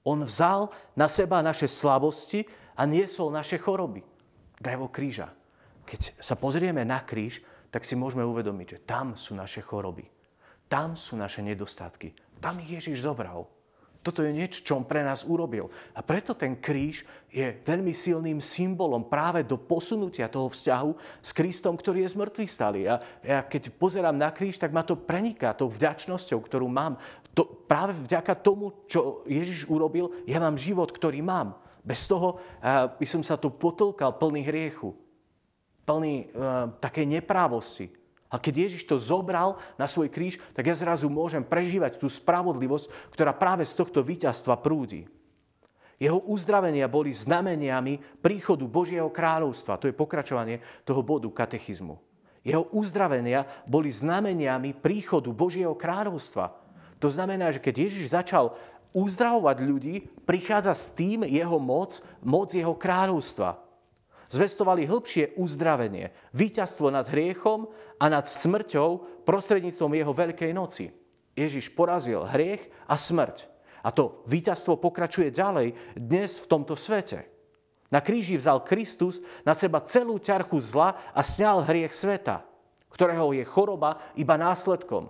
On 0.06 0.22
vzal 0.22 0.70
na 0.94 1.10
seba 1.10 1.42
naše 1.42 1.66
slabosti 1.66 2.46
a 2.78 2.86
niesol 2.86 3.34
naše 3.34 3.58
choroby. 3.58 4.06
Drevo 4.54 4.86
kríža. 4.86 5.34
Keď 5.82 6.22
sa 6.22 6.38
pozrieme 6.38 6.86
na 6.86 7.02
kríž, 7.02 7.42
tak 7.74 7.82
si 7.82 7.98
môžeme 7.98 8.22
uvedomiť, 8.22 8.66
že 8.70 8.82
tam 8.86 9.18
sú 9.18 9.34
naše 9.34 9.58
choroby. 9.66 10.06
Tam 10.70 10.94
sú 10.94 11.18
naše 11.18 11.42
nedostatky. 11.42 12.14
Tam 12.38 12.62
ich 12.62 12.70
Ježiš 12.70 13.02
zobral. 13.02 13.50
Toto 14.06 14.22
je 14.22 14.30
niečo, 14.30 14.62
čo 14.62 14.78
on 14.78 14.86
pre 14.86 15.02
nás 15.02 15.26
urobil. 15.26 15.66
A 15.90 15.98
preto 15.98 16.30
ten 16.30 16.54
kríž 16.54 17.02
je 17.26 17.58
veľmi 17.66 17.90
silným 17.90 18.38
symbolom 18.38 19.02
práve 19.10 19.42
do 19.42 19.58
posunutia 19.58 20.30
toho 20.30 20.46
vzťahu 20.46 21.18
s 21.18 21.34
Kristom, 21.34 21.74
ktorý 21.74 22.06
je 22.06 22.14
z 22.14 22.18
mŕtvych 22.22 22.54
stali. 22.54 22.86
A 22.86 23.02
ja 23.26 23.42
keď 23.42 23.74
pozerám 23.74 24.14
na 24.14 24.30
kríž, 24.30 24.62
tak 24.62 24.70
ma 24.70 24.86
to 24.86 24.94
preniká 24.94 25.58
tou 25.58 25.66
vďačnosťou, 25.66 26.38
ktorú 26.38 26.70
mám. 26.70 27.02
To, 27.34 27.50
práve 27.66 27.98
vďaka 27.98 28.38
tomu, 28.38 28.86
čo 28.86 29.26
Ježiš 29.26 29.66
urobil, 29.66 30.14
ja 30.22 30.38
mám 30.38 30.54
život, 30.54 30.94
ktorý 30.94 31.18
mám. 31.18 31.58
Bez 31.82 32.06
toho 32.06 32.38
uh, 32.38 32.86
by 32.94 33.06
som 33.10 33.26
sa 33.26 33.34
tu 33.34 33.50
potlkal 33.50 34.14
plný 34.22 34.46
hriechu, 34.46 34.94
plný 35.82 36.30
uh, 36.30 36.70
takej 36.78 37.10
neprávosti. 37.10 37.90
A 38.26 38.42
keď 38.42 38.66
Ježiš 38.66 38.90
to 38.90 38.98
zobral 38.98 39.58
na 39.78 39.86
svoj 39.86 40.10
kríž, 40.10 40.42
tak 40.50 40.66
ja 40.66 40.74
zrazu 40.74 41.06
môžem 41.06 41.46
prežívať 41.46 42.02
tú 42.02 42.10
spravodlivosť, 42.10 43.14
ktorá 43.14 43.30
práve 43.30 43.62
z 43.62 43.74
tohto 43.78 44.02
víťazstva 44.02 44.58
prúdi. 44.58 45.06
Jeho 45.96 46.20
uzdravenia 46.28 46.90
boli 46.92 47.14
znameniami 47.14 48.20
príchodu 48.20 48.68
Božieho 48.68 49.08
kráľovstva. 49.08 49.80
To 49.80 49.88
je 49.88 49.96
pokračovanie 49.96 50.60
toho 50.84 51.00
bodu 51.00 51.30
katechizmu. 51.32 51.96
Jeho 52.44 52.68
uzdravenia 52.70 53.48
boli 53.64 53.88
znameniami 53.90 54.76
príchodu 54.76 55.32
Božieho 55.32 55.72
kráľovstva. 55.72 56.52
To 57.00 57.08
znamená, 57.08 57.50
že 57.50 57.64
keď 57.64 57.88
Ježiš 57.88 58.12
začal 58.12 58.54
uzdravovať 58.92 59.56
ľudí, 59.64 59.94
prichádza 60.28 60.72
s 60.76 60.92
tým 60.92 61.24
jeho 61.24 61.58
moc, 61.58 62.00
moc 62.20 62.52
jeho 62.52 62.76
kráľovstva. 62.76 63.65
Zvestovali 64.26 64.90
hĺbšie 64.90 65.38
uzdravenie, 65.38 66.10
víťazstvo 66.34 66.90
nad 66.90 67.06
hriechom 67.06 67.70
a 68.02 68.04
nad 68.10 68.26
smrťou 68.26 69.22
prostredníctvom 69.22 69.92
jeho 69.94 70.12
veľkej 70.12 70.50
noci. 70.50 70.90
Ježiš 71.36 71.70
porazil 71.76 72.26
hriech 72.26 72.66
a 72.90 72.98
smrť. 72.98 73.46
A 73.86 73.94
to 73.94 74.26
víťazstvo 74.26 74.82
pokračuje 74.82 75.30
ďalej 75.30 75.78
dnes 75.94 76.42
v 76.42 76.50
tomto 76.50 76.74
svete. 76.74 77.28
Na 77.86 78.02
kríži 78.02 78.34
vzal 78.34 78.66
Kristus 78.66 79.22
na 79.46 79.54
seba 79.54 79.78
celú 79.86 80.18
ťarchu 80.18 80.58
zla 80.58 80.98
a 81.14 81.22
sňal 81.22 81.62
hriech 81.70 81.94
sveta, 81.94 82.42
ktorého 82.90 83.30
je 83.30 83.46
choroba 83.46 84.02
iba 84.18 84.34
následkom. 84.34 85.06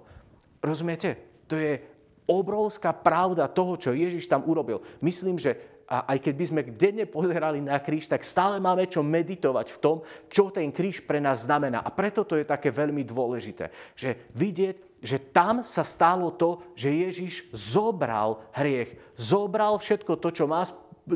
Rozumiete? 0.60 1.16
To 1.48 1.56
je 1.56 1.80
obrovská 2.28 2.92
pravda 2.92 3.48
toho, 3.48 3.78
čo 3.80 3.96
Ježiš 3.96 4.28
tam 4.28 4.44
urobil. 4.44 4.82
Myslím, 5.00 5.40
že 5.40 5.56
a 5.86 6.14
aj 6.14 6.18
keď 6.18 6.34
by 6.34 6.44
sme 6.50 6.62
denne 6.74 7.06
pozerali 7.06 7.62
na 7.62 7.78
kríž, 7.78 8.10
tak 8.10 8.26
stále 8.26 8.58
máme 8.58 8.90
čo 8.90 9.06
meditovať 9.06 9.66
v 9.70 9.78
tom, 9.78 9.96
čo 10.26 10.50
ten 10.50 10.74
kríž 10.74 11.06
pre 11.06 11.22
nás 11.22 11.46
znamená. 11.46 11.86
A 11.86 11.94
preto 11.94 12.26
to 12.26 12.34
je 12.34 12.46
také 12.46 12.74
veľmi 12.74 13.06
dôležité, 13.06 13.70
že 13.94 14.26
vidieť, 14.34 14.98
že 14.98 15.22
tam 15.30 15.62
sa 15.62 15.86
stalo 15.86 16.34
to, 16.34 16.58
že 16.74 16.90
Ježiš 16.90 17.34
zobral 17.54 18.42
hriech, 18.50 18.98
zobral 19.14 19.78
všetko 19.78 20.18
to, 20.18 20.28
čo 20.34 20.44
má 20.50 20.66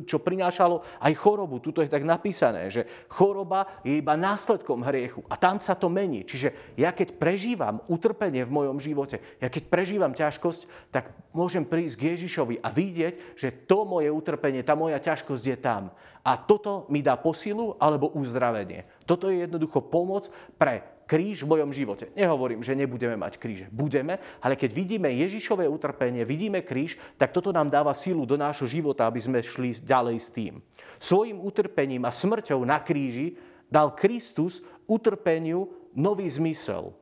čo 0.07 0.23
prinášalo 0.23 1.03
aj 1.03 1.13
chorobu. 1.19 1.59
Tuto 1.59 1.83
je 1.83 1.91
tak 1.91 2.07
napísané, 2.07 2.71
že 2.71 2.87
choroba 3.11 3.67
je 3.83 3.99
iba 3.99 4.15
následkom 4.15 4.87
hriechu. 4.87 5.27
A 5.27 5.35
tam 5.35 5.59
sa 5.59 5.75
to 5.75 5.91
mení. 5.91 6.23
Čiže 6.23 6.79
ja 6.79 6.95
keď 6.95 7.19
prežívam 7.19 7.83
utrpenie 7.91 8.47
v 8.47 8.55
mojom 8.55 8.79
živote, 8.79 9.19
ja 9.43 9.51
keď 9.51 9.67
prežívam 9.67 10.15
ťažkosť, 10.15 10.95
tak 10.95 11.11
môžem 11.35 11.67
prísť 11.67 11.95
k 11.99 12.07
Ježišovi 12.15 12.63
a 12.63 12.69
vidieť, 12.71 13.35
že 13.35 13.67
to 13.67 13.83
moje 13.83 14.09
utrpenie, 14.15 14.63
tá 14.63 14.79
moja 14.79 15.03
ťažkosť 15.03 15.45
je 15.45 15.59
tam. 15.59 15.91
A 16.21 16.37
toto 16.37 16.87
mi 16.93 17.03
dá 17.03 17.17
posilu 17.17 17.75
alebo 17.81 18.13
uzdravenie. 18.13 18.87
Toto 19.09 19.33
je 19.33 19.43
jednoducho 19.43 19.83
pomoc 19.83 20.29
pre 20.61 21.00
kríž 21.11 21.43
v 21.43 21.51
mojom 21.59 21.75
živote. 21.75 22.15
Nehovorím, 22.15 22.63
že 22.63 22.79
nebudeme 22.79 23.19
mať 23.19 23.43
kríže. 23.43 23.67
Budeme, 23.75 24.23
ale 24.39 24.55
keď 24.55 24.71
vidíme 24.71 25.11
Ježišové 25.11 25.67
utrpenie, 25.67 26.23
vidíme 26.23 26.63
kríž, 26.63 26.95
tak 27.19 27.35
toto 27.35 27.51
nám 27.51 27.67
dáva 27.67 27.91
silu 27.99 28.23
do 28.23 28.39
nášho 28.39 28.71
života, 28.71 29.11
aby 29.11 29.19
sme 29.19 29.43
šli 29.43 29.75
ďalej 29.83 30.17
s 30.23 30.31
tým. 30.31 30.63
Svojim 31.03 31.43
utrpením 31.43 32.07
a 32.07 32.15
smrťou 32.15 32.63
na 32.63 32.79
kríži 32.79 33.35
dal 33.67 33.91
Kristus 33.99 34.63
utrpeniu 34.87 35.67
nový 35.99 36.31
zmysel. 36.31 36.95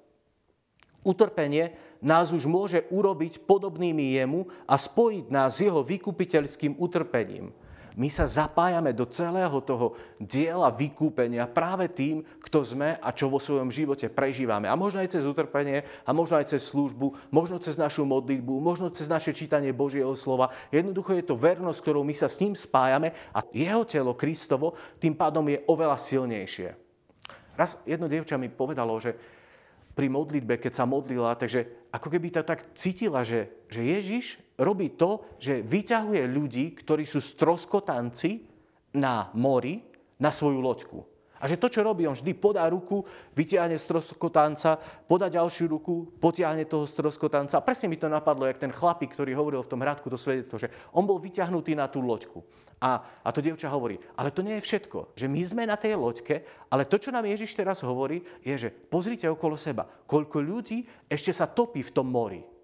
Utrpenie 1.04 1.76
nás 2.00 2.32
už 2.32 2.48
môže 2.48 2.88
urobiť 2.88 3.44
podobnými 3.44 4.16
jemu 4.16 4.48
a 4.64 4.80
spojiť 4.80 5.28
nás 5.28 5.60
s 5.60 5.68
jeho 5.68 5.84
vykupiteľským 5.84 6.80
utrpením 6.80 7.52
my 7.98 8.06
sa 8.06 8.30
zapájame 8.30 8.94
do 8.94 9.02
celého 9.10 9.58
toho 9.58 9.98
diela 10.22 10.70
vykúpenia 10.70 11.50
práve 11.50 11.90
tým, 11.90 12.22
kto 12.38 12.62
sme 12.62 12.94
a 12.94 13.10
čo 13.10 13.26
vo 13.26 13.42
svojom 13.42 13.74
živote 13.74 14.06
prežívame. 14.06 14.70
A 14.70 14.78
možno 14.78 15.02
aj 15.02 15.18
cez 15.18 15.26
utrpenie, 15.26 15.82
a 16.06 16.10
možno 16.14 16.38
aj 16.38 16.54
cez 16.54 16.62
službu, 16.70 17.34
možno 17.34 17.58
cez 17.58 17.74
našu 17.74 18.06
modlitbu, 18.06 18.54
možno 18.62 18.86
cez 18.94 19.10
naše 19.10 19.34
čítanie 19.34 19.74
Božieho 19.74 20.14
slova. 20.14 20.54
Jednoducho 20.70 21.18
je 21.18 21.26
to 21.26 21.34
vernosť, 21.34 21.78
ktorou 21.82 22.06
my 22.06 22.14
sa 22.14 22.30
s 22.30 22.38
ním 22.38 22.54
spájame 22.54 23.10
a 23.34 23.42
jeho 23.50 23.82
telo 23.82 24.14
Kristovo 24.14 24.78
tým 25.02 25.18
pádom 25.18 25.42
je 25.50 25.58
oveľa 25.66 25.98
silnejšie. 25.98 26.78
Raz 27.58 27.82
jedno 27.82 28.06
dievča 28.06 28.38
mi 28.38 28.46
povedalo, 28.46 28.94
že 29.02 29.18
pri 29.98 30.06
modlitbe, 30.06 30.62
keď 30.62 30.78
sa 30.78 30.86
modlila, 30.86 31.34
takže 31.34 31.90
ako 31.90 32.06
keby 32.06 32.30
to 32.30 32.46
tak 32.46 32.70
cítila, 32.78 33.26
že, 33.26 33.66
že 33.66 33.82
Ježiš 33.82 34.38
robí 34.54 34.94
to, 34.94 35.26
že 35.42 35.66
vyťahuje 35.66 36.22
ľudí, 36.30 36.78
ktorí 36.78 37.02
sú 37.02 37.18
stroskotanci 37.18 38.46
na 38.94 39.34
mori, 39.34 39.82
na 40.22 40.30
svoju 40.30 40.62
loďku. 40.62 41.17
A 41.38 41.46
že 41.46 41.56
to, 41.56 41.70
čo 41.70 41.86
robí, 41.86 42.04
on 42.04 42.18
vždy 42.18 42.34
podá 42.34 42.66
ruku, 42.66 43.06
vytiahne 43.34 43.78
stroskotanca, 43.78 44.78
podá 45.06 45.30
ďalšiu 45.30 45.70
ruku, 45.70 46.18
potiahne 46.18 46.66
toho 46.66 46.84
stroskotanca. 46.84 47.58
A 47.58 47.64
presne 47.64 47.86
mi 47.86 47.96
to 47.96 48.10
napadlo, 48.10 48.46
jak 48.46 48.58
ten 48.58 48.74
chlapík, 48.74 49.14
ktorý 49.14 49.38
hovoril 49.38 49.62
v 49.62 49.70
tom 49.70 49.82
hradku 49.82 50.10
to 50.10 50.18
svedectvo, 50.18 50.58
že 50.58 50.70
on 50.94 51.06
bol 51.06 51.22
vyťahnutý 51.22 51.78
na 51.78 51.86
tú 51.86 52.02
loďku. 52.02 52.42
A, 52.78 53.02
a 53.26 53.28
to 53.34 53.42
dievča 53.42 53.66
hovorí, 53.74 53.98
ale 54.14 54.30
to 54.30 54.42
nie 54.42 54.54
je 54.58 54.66
všetko, 54.66 55.18
že 55.18 55.26
my 55.26 55.42
sme 55.42 55.62
na 55.66 55.74
tej 55.74 55.98
loďke, 55.98 56.46
ale 56.70 56.86
to, 56.86 56.94
čo 56.94 57.10
nám 57.10 57.26
Ježiš 57.26 57.58
teraz 57.58 57.82
hovorí, 57.82 58.22
je, 58.38 58.54
že 58.54 58.70
pozrite 58.70 59.26
okolo 59.26 59.58
seba, 59.58 59.82
koľko 59.82 60.38
ľudí 60.38 60.86
ešte 61.10 61.34
sa 61.34 61.50
topí 61.50 61.82
v 61.82 61.90
tom 61.90 62.06
mori. 62.06 62.57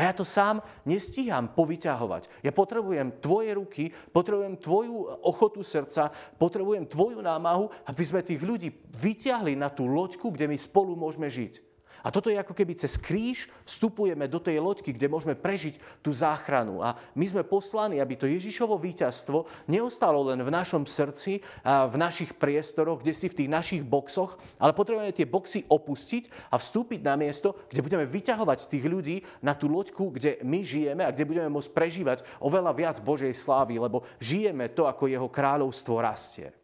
A 0.00 0.08
ja 0.08 0.16
to 0.16 0.24
sám 0.24 0.64
nestíham 0.88 1.52
povyťahovať. 1.52 2.40
Ja 2.40 2.56
potrebujem 2.56 3.20
tvoje 3.20 3.52
ruky, 3.52 3.92
potrebujem 4.16 4.56
tvoju 4.56 5.20
ochotu 5.28 5.60
srdca, 5.60 6.08
potrebujem 6.40 6.88
tvoju 6.88 7.20
námahu, 7.20 7.68
aby 7.84 8.00
sme 8.00 8.24
tých 8.24 8.40
ľudí 8.40 8.72
vyťahli 8.96 9.60
na 9.60 9.68
tú 9.68 9.84
loďku, 9.84 10.32
kde 10.32 10.48
my 10.48 10.56
spolu 10.56 10.96
môžeme 10.96 11.28
žiť. 11.28 11.69
A 12.00 12.08
toto 12.08 12.32
je 12.32 12.40
ako 12.40 12.56
keby 12.56 12.76
cez 12.76 12.96
kríž 12.96 13.48
vstupujeme 13.64 14.24
do 14.26 14.40
tej 14.40 14.60
loďky, 14.60 14.96
kde 14.96 15.10
môžeme 15.10 15.36
prežiť 15.36 16.00
tú 16.00 16.12
záchranu. 16.12 16.80
A 16.80 16.96
my 17.16 17.26
sme 17.28 17.42
poslani, 17.44 18.00
aby 18.00 18.16
to 18.16 18.28
Ježišovo 18.28 18.80
víťazstvo 18.80 19.68
neostalo 19.68 20.24
len 20.32 20.40
v 20.40 20.50
našom 20.52 20.84
srdci, 20.88 21.44
a 21.64 21.84
v 21.88 21.96
našich 21.96 22.36
priestoroch, 22.36 23.00
kde 23.00 23.12
si 23.12 23.26
v 23.28 23.36
tých 23.44 23.50
našich 23.50 23.82
boxoch, 23.84 24.36
ale 24.56 24.76
potrebujeme 24.76 25.12
tie 25.12 25.28
boxy 25.28 25.64
opustiť 25.68 26.52
a 26.52 26.56
vstúpiť 26.56 27.00
na 27.04 27.14
miesto, 27.16 27.56
kde 27.68 27.84
budeme 27.84 28.04
vyťahovať 28.08 28.68
tých 28.68 28.84
ľudí 28.86 29.16
na 29.44 29.52
tú 29.56 29.68
loďku, 29.68 30.14
kde 30.14 30.40
my 30.44 30.60
žijeme 30.64 31.02
a 31.04 31.12
kde 31.12 31.28
budeme 31.28 31.50
môcť 31.52 31.70
prežívať 31.72 32.18
oveľa 32.40 32.72
viac 32.76 32.96
Božej 33.00 33.32
slávy, 33.36 33.80
lebo 33.80 34.04
žijeme 34.22 34.72
to, 34.72 34.88
ako 34.88 35.10
jeho 35.10 35.28
kráľovstvo 35.28 36.00
rastie. 36.00 36.59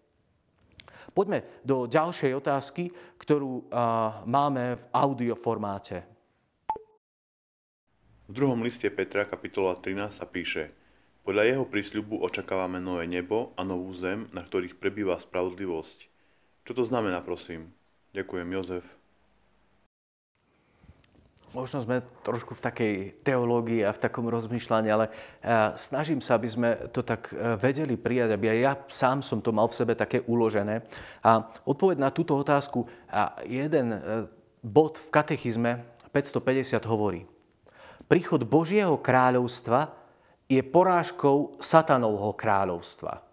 Poďme 1.17 1.65
do 1.65 1.89
ďalšej 1.89 2.37
otázky, 2.37 2.93
ktorú 3.17 3.73
máme 4.29 4.77
v 4.77 4.85
audioformáte. 4.93 6.05
V 8.29 8.33
druhom 8.37 8.61
liste 8.61 8.85
Petra, 8.93 9.25
kapitola 9.25 9.81
13, 9.81 10.13
sa 10.13 10.29
píše 10.29 10.77
Podľa 11.25 11.49
jeho 11.49 11.65
prísľubu 11.65 12.21
očakávame 12.21 12.85
nové 12.85 13.09
nebo 13.09 13.57
a 13.57 13.65
novú 13.65 13.97
zem, 13.97 14.29
na 14.37 14.45
ktorých 14.45 14.77
prebýva 14.77 15.17
spravodlivosť. 15.17 15.99
Čo 16.69 16.73
to 16.77 16.85
znamená, 16.85 17.25
prosím? 17.25 17.73
Ďakujem, 18.13 18.49
Jozef. 18.53 18.85
Možno 21.57 21.81
sme 21.81 22.05
trošku 22.21 22.53
v 22.53 22.65
takej 22.69 22.95
teológii 23.25 23.81
a 23.81 23.97
v 23.97 24.03
takom 24.05 24.29
rozmýšľaní, 24.29 24.93
ale 24.93 25.09
eh, 25.09 25.73
snažím 25.81 26.21
sa, 26.21 26.37
aby 26.37 26.49
sme 26.53 26.69
to 26.93 27.01
tak 27.01 27.33
eh, 27.33 27.57
vedeli 27.57 27.97
prijať, 27.97 28.37
aby 28.37 28.53
aj 28.53 28.59
ja 28.61 28.73
sám 28.93 29.25
som 29.25 29.41
to 29.41 29.57
mal 29.57 29.65
v 29.65 29.79
sebe 29.81 29.97
také 29.97 30.21
uložené. 30.29 30.85
A 31.25 31.49
odpoveď 31.65 31.97
na 31.97 32.13
túto 32.13 32.37
otázku, 32.37 32.85
a 33.09 33.41
jeden 33.49 33.89
eh, 33.89 34.29
bod 34.61 35.01
v 35.01 35.09
katechizme 35.09 35.81
550 36.13 36.77
hovorí. 36.85 37.25
Príchod 38.05 38.45
Božieho 38.45 39.01
kráľovstva 39.01 39.97
je 40.53 40.61
porážkou 40.61 41.57
satanovho 41.57 42.37
kráľovstva. 42.37 43.25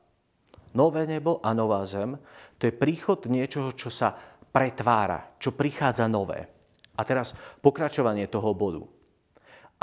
Nové 0.80 1.04
nebo 1.04 1.44
a 1.44 1.52
nová 1.52 1.84
zem, 1.84 2.16
to 2.56 2.72
je 2.72 2.74
príchod 2.74 3.20
niečoho, 3.28 3.76
čo 3.76 3.92
sa 3.92 4.16
pretvára, 4.48 5.36
čo 5.36 5.52
prichádza 5.52 6.08
nové. 6.08 6.53
A 6.94 7.02
teraz 7.02 7.34
pokračovanie 7.62 8.30
toho 8.30 8.54
bodu. 8.54 8.86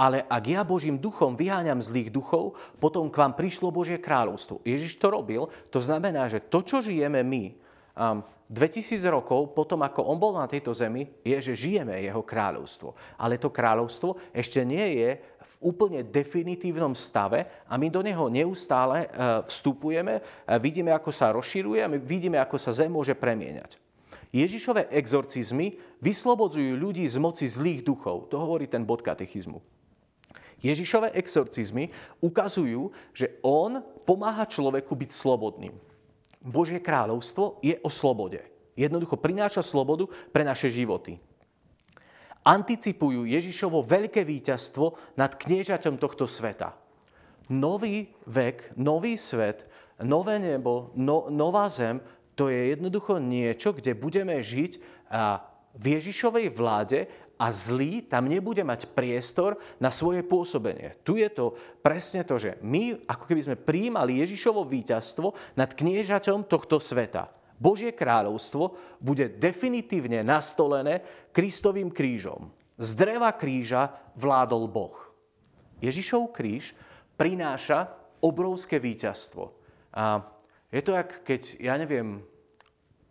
Ale 0.00 0.24
ak 0.24 0.44
ja 0.48 0.62
Božím 0.64 0.96
duchom 0.96 1.36
vyháňam 1.36 1.84
zlých 1.84 2.08
duchov, 2.08 2.56
potom 2.80 3.12
k 3.12 3.20
vám 3.20 3.36
prišlo 3.36 3.68
Božie 3.68 4.00
kráľovstvo. 4.00 4.64
Ježiš 4.64 4.96
to 4.96 5.12
robil, 5.12 5.52
to 5.68 5.76
znamená, 5.76 6.24
že 6.24 6.40
to, 6.40 6.64
čo 6.64 6.80
žijeme 6.80 7.20
my, 7.20 7.52
um, 7.98 8.24
2000 8.50 8.98
rokov 9.06 9.54
potom, 9.54 9.78
ako 9.86 10.08
on 10.10 10.18
bol 10.18 10.34
na 10.34 10.48
tejto 10.48 10.74
zemi, 10.74 11.06
je, 11.22 11.36
že 11.38 11.68
žijeme 11.68 12.02
jeho 12.02 12.24
kráľovstvo. 12.24 12.96
Ale 13.20 13.38
to 13.38 13.52
kráľovstvo 13.52 14.32
ešte 14.34 14.64
nie 14.64 15.04
je 15.04 15.10
v 15.20 15.54
úplne 15.70 16.02
definitívnom 16.02 16.96
stave 16.96 17.46
a 17.68 17.76
my 17.76 17.86
do 17.92 18.00
neho 18.02 18.26
neustále 18.32 19.06
uh, 19.06 19.44
vstupujeme, 19.44 20.18
vidíme, 20.58 20.90
ako 20.96 21.10
sa 21.12 21.30
rozširuje 21.36 21.78
a 21.84 21.90
my 21.92 21.98
vidíme, 22.00 22.40
ako 22.40 22.56
sa 22.56 22.72
zem 22.72 22.88
môže 22.90 23.12
premieňať. 23.14 23.89
Ježišové 24.30 24.86
exorcizmy 24.94 25.74
vyslobodzujú 25.98 26.78
ľudí 26.78 27.02
z 27.10 27.18
moci 27.18 27.50
zlých 27.50 27.82
duchov. 27.82 28.30
To 28.30 28.38
hovorí 28.38 28.70
ten 28.70 28.86
bod 28.86 29.02
katechizmu. 29.02 29.58
Ježišové 30.60 31.16
exorcizmy 31.16 31.90
ukazujú, 32.20 32.92
že 33.10 33.40
on 33.42 33.80
pomáha 34.06 34.46
človeku 34.46 34.92
byť 34.92 35.10
slobodným. 35.10 35.74
Božie 36.40 36.78
kráľovstvo 36.78 37.58
je 37.64 37.76
o 37.80 37.90
slobode. 37.90 38.40
Jednoducho 38.78 39.18
prináša 39.18 39.60
slobodu 39.60 40.08
pre 40.30 40.46
naše 40.46 40.70
životy. 40.70 41.18
Anticipujú 42.40 43.28
Ježišovo 43.28 43.84
veľké 43.84 44.24
víťazstvo 44.24 45.16
nad 45.20 45.36
kniežaťom 45.36 46.00
tohto 46.00 46.24
sveta. 46.24 46.72
Nový 47.52 48.08
vek, 48.24 48.78
nový 48.80 49.20
svet, 49.20 49.68
nové 50.00 50.40
nebo, 50.40 50.94
no, 50.96 51.28
nová 51.28 51.68
zem 51.68 52.00
to 52.40 52.48
je 52.48 52.72
jednoducho 52.72 53.20
niečo, 53.20 53.76
kde 53.76 53.92
budeme 53.92 54.40
žiť 54.40 54.72
v 55.76 55.84
Ježišovej 55.84 56.48
vláde 56.48 57.04
a 57.36 57.52
zlý 57.52 58.08
tam 58.08 58.32
nebude 58.32 58.64
mať 58.64 58.96
priestor 58.96 59.60
na 59.76 59.92
svoje 59.92 60.24
pôsobenie. 60.24 60.96
Tu 61.04 61.20
je 61.20 61.28
to 61.28 61.52
presne 61.84 62.24
to, 62.24 62.40
že 62.40 62.56
my 62.64 62.96
ako 63.04 63.24
keby 63.28 63.40
sme 63.44 63.60
prijímali 63.60 64.24
Ježišovo 64.24 64.64
víťazstvo 64.64 65.36
nad 65.52 65.68
kniežaťom 65.76 66.48
tohto 66.48 66.80
sveta. 66.80 67.28
Božie 67.60 67.92
kráľovstvo 67.92 68.96
bude 69.04 69.36
definitívne 69.36 70.24
nastolené 70.24 71.04
Kristovým 71.36 71.92
krížom. 71.92 72.48
Z 72.80 72.96
dreva 72.96 73.36
kríža 73.36 73.92
vládol 74.16 74.64
Boh. 74.64 74.96
Ježišov 75.84 76.32
kríž 76.32 76.72
prináša 77.20 77.92
obrovské 78.24 78.80
víťazstvo. 78.80 79.52
A 79.92 80.24
je 80.70 80.80
to, 80.82 80.94
jak 80.94 81.26
keď, 81.26 81.42
ja 81.58 81.74
neviem, 81.76 82.22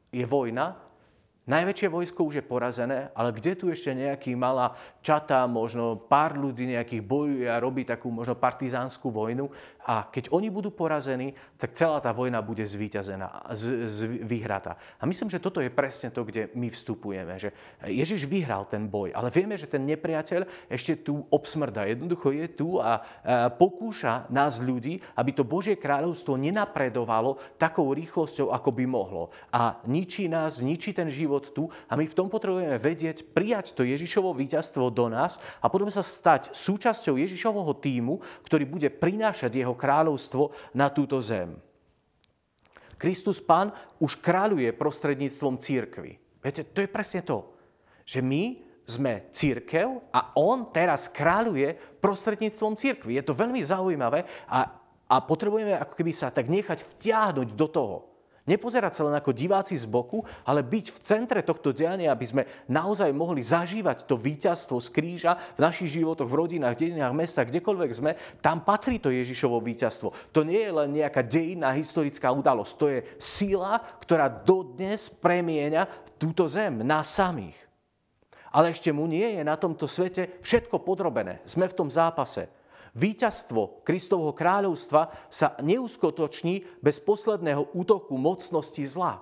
je 0.10 0.26
vojna 0.26 0.89
Najväčšie 1.50 1.90
vojsko 1.90 2.30
už 2.30 2.36
je 2.38 2.46
porazené, 2.46 3.10
ale 3.18 3.34
kde 3.34 3.58
tu 3.58 3.74
ešte 3.74 3.90
nejaký 3.90 4.38
malá 4.38 4.78
čata, 5.02 5.50
možno 5.50 5.98
pár 5.98 6.38
ľudí 6.38 6.70
nejakých 6.70 7.02
bojuje 7.02 7.50
a 7.50 7.58
robí 7.58 7.90
takú 7.90 8.14
možno 8.14 8.38
partizánsku 8.38 9.10
vojnu 9.10 9.50
a 9.90 10.06
keď 10.06 10.30
oni 10.30 10.54
budú 10.54 10.70
porazení, 10.70 11.34
tak 11.58 11.74
celá 11.74 11.98
tá 11.98 12.14
vojna 12.14 12.46
bude 12.46 12.62
zvíťazená, 12.62 13.50
z, 13.58 13.90
z, 13.90 13.98
vyhratá. 14.22 14.78
A 15.02 15.10
myslím, 15.10 15.34
že 15.34 15.42
toto 15.42 15.58
je 15.58 15.74
presne 15.74 16.14
to, 16.14 16.22
kde 16.22 16.54
my 16.54 16.70
vstupujeme, 16.70 17.42
že 17.42 17.50
Ježiš 17.82 18.30
vyhral 18.30 18.70
ten 18.70 18.86
boj, 18.86 19.10
ale 19.18 19.34
vieme, 19.34 19.58
že 19.58 19.66
ten 19.66 19.82
nepriateľ 19.90 20.70
ešte 20.70 21.02
tu 21.02 21.26
obsmrda. 21.34 21.90
Jednoducho 21.90 22.30
je 22.30 22.46
tu 22.54 22.78
a, 22.78 23.02
a 23.02 23.50
pokúša 23.50 24.30
nás 24.30 24.62
ľudí, 24.62 25.02
aby 25.18 25.34
to 25.34 25.42
Božie 25.42 25.74
kráľovstvo 25.82 26.38
nenapredovalo 26.38 27.42
takou 27.58 27.90
rýchlosťou, 27.90 28.54
ako 28.54 28.70
by 28.70 28.86
mohlo. 28.86 29.34
A 29.50 29.82
ničí 29.90 30.30
nás, 30.30 30.62
ničí 30.62 30.94
ten 30.94 31.10
život 31.10 31.39
život 31.40 31.56
tu 31.56 31.64
a 31.88 31.96
my 31.96 32.04
v 32.04 32.18
tom 32.18 32.28
potrebujeme 32.28 32.76
vedieť, 32.76 33.32
prijať 33.32 33.72
to 33.72 33.88
Ježišovo 33.88 34.36
víťazstvo 34.36 34.92
do 34.92 35.08
nás 35.08 35.40
a 35.64 35.72
potom 35.72 35.88
sa 35.88 36.04
stať 36.04 36.52
súčasťou 36.52 37.16
Ježišovho 37.16 37.72
týmu, 37.80 38.20
ktorý 38.44 38.68
bude 38.68 38.92
prinášať 38.92 39.56
jeho 39.64 39.74
kráľovstvo 39.74 40.52
na 40.76 40.92
túto 40.92 41.18
zem. 41.24 41.56
Kristus 43.00 43.40
Pán 43.40 43.72
už 44.04 44.20
kráľuje 44.20 44.76
prostredníctvom 44.76 45.56
církvy. 45.56 46.20
Viete, 46.44 46.68
to 46.68 46.84
je 46.84 46.92
presne 46.92 47.24
to, 47.24 47.56
že 48.04 48.20
my 48.20 48.60
sme 48.84 49.32
církev 49.32 50.12
a 50.12 50.36
on 50.36 50.68
teraz 50.76 51.08
kráľuje 51.08 52.02
prostredníctvom 52.04 52.76
církvy. 52.76 53.16
Je 53.16 53.24
to 53.24 53.38
veľmi 53.38 53.64
zaujímavé 53.64 54.28
a, 54.52 54.68
a 55.08 55.16
potrebujeme 55.24 55.80
ako 55.80 55.94
keby 55.96 56.12
sa 56.12 56.34
tak 56.34 56.52
nechať 56.52 56.84
vtiahnuť 56.84 57.48
do 57.56 57.68
toho. 57.72 58.09
Nepozerať 58.50 58.98
sa 58.98 59.06
len 59.06 59.14
ako 59.14 59.30
diváci 59.30 59.78
z 59.78 59.86
boku, 59.86 60.26
ale 60.42 60.66
byť 60.66 60.86
v 60.90 61.00
centre 61.06 61.46
tohto 61.46 61.70
diania, 61.70 62.10
aby 62.10 62.26
sme 62.26 62.44
naozaj 62.66 63.14
mohli 63.14 63.46
zažívať 63.46 64.10
to 64.10 64.18
víťazstvo 64.18 64.82
z 64.82 64.90
kríža 64.90 65.38
v 65.54 65.62
našich 65.62 66.02
životoch, 66.02 66.26
v 66.26 66.40
rodinách, 66.42 66.74
dedinách, 66.74 67.14
mestách, 67.14 67.54
kdekoľvek 67.54 67.92
sme. 67.94 68.18
Tam 68.42 68.66
patrí 68.66 68.98
to 68.98 69.14
Ježišovo 69.14 69.62
víťazstvo. 69.62 70.34
To 70.34 70.42
nie 70.42 70.66
je 70.66 70.74
len 70.74 70.90
nejaká 70.98 71.22
dejinná 71.22 71.70
historická 71.78 72.34
udalosť. 72.34 72.74
To 72.82 72.86
je 72.90 73.00
sila, 73.22 73.78
ktorá 74.02 74.26
dodnes 74.26 75.14
premieňa 75.14 75.86
túto 76.18 76.50
zem, 76.50 76.82
nás 76.82 77.06
samých. 77.06 77.70
Ale 78.50 78.74
ešte 78.74 78.90
mu 78.90 79.06
nie 79.06 79.38
je 79.38 79.46
na 79.46 79.54
tomto 79.62 79.86
svete 79.86 80.42
všetko 80.42 80.82
podrobené. 80.82 81.46
Sme 81.46 81.70
v 81.70 81.78
tom 81.78 81.90
zápase. 81.94 82.50
Výťazstvo 82.98 83.86
Kristovho 83.86 84.34
kráľovstva 84.34 85.30
sa 85.30 85.54
neuskutoční 85.62 86.82
bez 86.82 86.98
posledného 87.02 87.74
útoku 87.78 88.18
mocnosti 88.18 88.82
zla. 88.86 89.22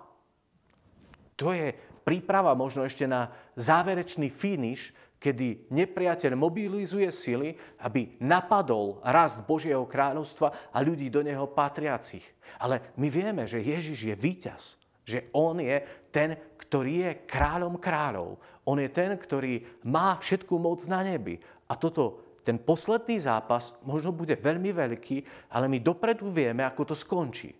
To 1.37 1.53
je 1.53 1.75
príprava 2.07 2.55
možno 2.55 2.87
ešte 2.87 3.03
na 3.03 3.27
záverečný 3.59 4.31
finish, 4.31 4.95
kedy 5.17 5.73
nepriateľ 5.73 6.37
mobilizuje 6.37 7.09
sily, 7.09 7.57
aby 7.81 8.21
napadol 8.21 9.01
rast 9.01 9.43
Božieho 9.43 9.83
kráľovstva 9.89 10.71
a 10.71 10.77
ľudí 10.85 11.09
do 11.09 11.25
neho 11.25 11.49
patriacich. 11.49 12.23
Ale 12.61 12.93
my 13.01 13.07
vieme, 13.09 13.43
že 13.49 13.65
Ježiš 13.65 14.13
je 14.13 14.15
víťaz, 14.15 14.77
že 15.01 15.27
On 15.33 15.57
je 15.57 15.81
ten, 16.13 16.37
ktorý 16.55 16.93
je 17.01 17.11
kráľom 17.25 17.81
kráľov. 17.81 18.37
On 18.67 18.77
je 18.77 18.91
ten, 18.91 19.15
ktorý 19.15 19.63
má 19.87 20.19
všetku 20.19 20.53
moc 20.59 20.83
na 20.85 21.01
nebi. 21.01 21.39
A 21.67 21.79
toto 21.79 22.26
ten 22.47 22.55
posledný 22.55 23.19
zápas 23.19 23.75
možno 23.83 24.15
bude 24.15 24.31
veľmi 24.39 24.71
veľký, 24.71 25.51
ale 25.51 25.67
my 25.67 25.83
dopredu 25.83 26.31
vieme, 26.31 26.63
ako 26.63 26.87
to 26.87 26.95
skončí. 26.95 27.51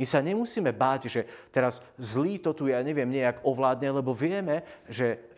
My 0.00 0.08
sa 0.08 0.24
nemusíme 0.24 0.72
báť, 0.72 1.12
že 1.12 1.28
teraz 1.52 1.84
zlý 2.00 2.40
to 2.40 2.56
tu, 2.56 2.72
ja 2.72 2.80
neviem, 2.80 3.12
nejak 3.12 3.44
ovládne, 3.44 4.00
lebo 4.00 4.16
vieme, 4.16 4.64
že 4.88 5.28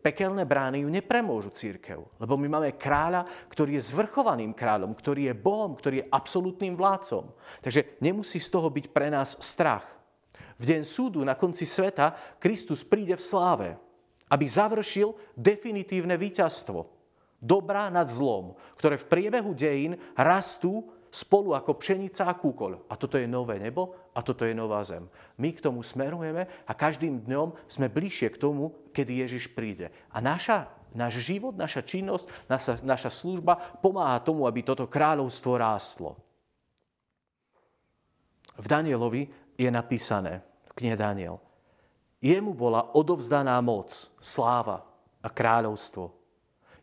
pekelné 0.00 0.48
brány 0.48 0.80
ju 0.80 0.88
nepremôžu 0.88 1.52
církev. 1.52 2.00
Lebo 2.16 2.40
my 2.40 2.48
máme 2.48 2.80
kráľa, 2.80 3.28
ktorý 3.52 3.76
je 3.76 3.92
zvrchovaným 3.92 4.56
kráľom, 4.56 4.96
ktorý 4.96 5.28
je 5.28 5.36
Bohom, 5.36 5.76
ktorý 5.76 6.00
je 6.00 6.08
absolútnym 6.08 6.72
vládcom. 6.72 7.28
Takže 7.60 8.00
nemusí 8.00 8.40
z 8.40 8.48
toho 8.48 8.72
byť 8.72 8.88
pre 8.88 9.12
nás 9.12 9.36
strach. 9.44 9.84
V 10.56 10.64
deň 10.64 10.88
súdu 10.88 11.20
na 11.20 11.36
konci 11.36 11.68
sveta 11.68 12.40
Kristus 12.40 12.88
príde 12.88 13.12
v 13.12 13.20
sláve, 13.20 13.68
aby 14.32 14.48
završil 14.48 15.12
definitívne 15.36 16.16
víťazstvo 16.16 16.97
dobra 17.38 17.86
nad 17.88 18.10
zlom, 18.10 18.58
ktoré 18.74 18.98
v 18.98 19.08
priebehu 19.08 19.54
dejín 19.54 19.94
rastú 20.18 20.90
spolu 21.08 21.56
ako 21.56 21.80
pšenica 21.80 22.28
a 22.28 22.36
kúkol. 22.36 22.84
A 22.90 22.94
toto 22.98 23.16
je 23.16 23.24
nové 23.24 23.56
nebo 23.56 23.96
a 24.12 24.20
toto 24.20 24.44
je 24.44 24.52
nová 24.52 24.84
zem. 24.84 25.08
My 25.40 25.54
k 25.54 25.64
tomu 25.64 25.80
smerujeme 25.80 26.46
a 26.68 26.72
každým 26.76 27.24
dňom 27.24 27.54
sme 27.70 27.88
bližšie 27.88 28.28
k 28.34 28.40
tomu, 28.40 28.74
kedy 28.92 29.24
Ježiš 29.24 29.54
príde. 29.56 29.88
A 30.12 30.20
naša, 30.20 30.68
náš 30.92 31.24
život, 31.24 31.56
naša 31.56 31.80
činnosť, 31.80 32.26
naša, 32.50 32.72
naša 32.84 33.10
služba 33.10 33.80
pomáha 33.80 34.20
tomu, 34.20 34.44
aby 34.44 34.60
toto 34.60 34.84
kráľovstvo 34.90 35.52
rástlo. 35.56 36.18
V 38.58 38.66
Danielovi 38.66 39.54
je 39.54 39.70
napísané, 39.70 40.42
v 40.66 40.72
knihe 40.74 40.98
Daniel, 40.98 41.38
jemu 42.18 42.50
bola 42.52 42.90
odovzdaná 42.98 43.54
moc, 43.62 44.10
sláva 44.18 44.82
a 45.22 45.30
kráľovstvo 45.30 46.17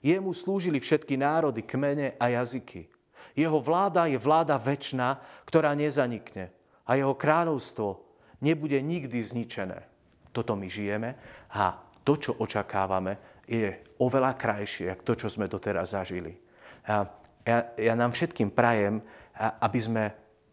Jemu 0.05 0.37
slúžili 0.37 0.77
všetky 0.77 1.17
národy, 1.17 1.65
kmene 1.65 2.13
a 2.21 2.29
jazyky. 2.29 2.85
Jeho 3.33 3.57
vláda 3.57 4.05
je 4.05 4.21
vláda 4.21 4.53
väčšná, 4.53 5.17
ktorá 5.49 5.73
nezanikne. 5.73 6.53
A 6.85 6.93
jeho 6.93 7.17
kráľovstvo 7.17 8.05
nebude 8.45 8.77
nikdy 8.77 9.17
zničené. 9.17 9.81
Toto 10.29 10.53
my 10.53 10.69
žijeme 10.69 11.17
a 11.49 11.73
to, 12.05 12.21
čo 12.21 12.37
očakávame, 12.37 13.41
je 13.49 13.97
oveľa 13.97 14.37
krajšie, 14.37 14.93
ako 14.93 15.01
to, 15.01 15.13
čo 15.25 15.27
sme 15.33 15.49
doteraz 15.49 15.97
zažili. 15.97 16.37
A 16.85 17.09
ja, 17.41 17.57
ja 17.73 17.93
nám 17.97 18.13
všetkým 18.13 18.53
prajem, 18.53 19.01
aby 19.41 19.79
sme 19.81 20.03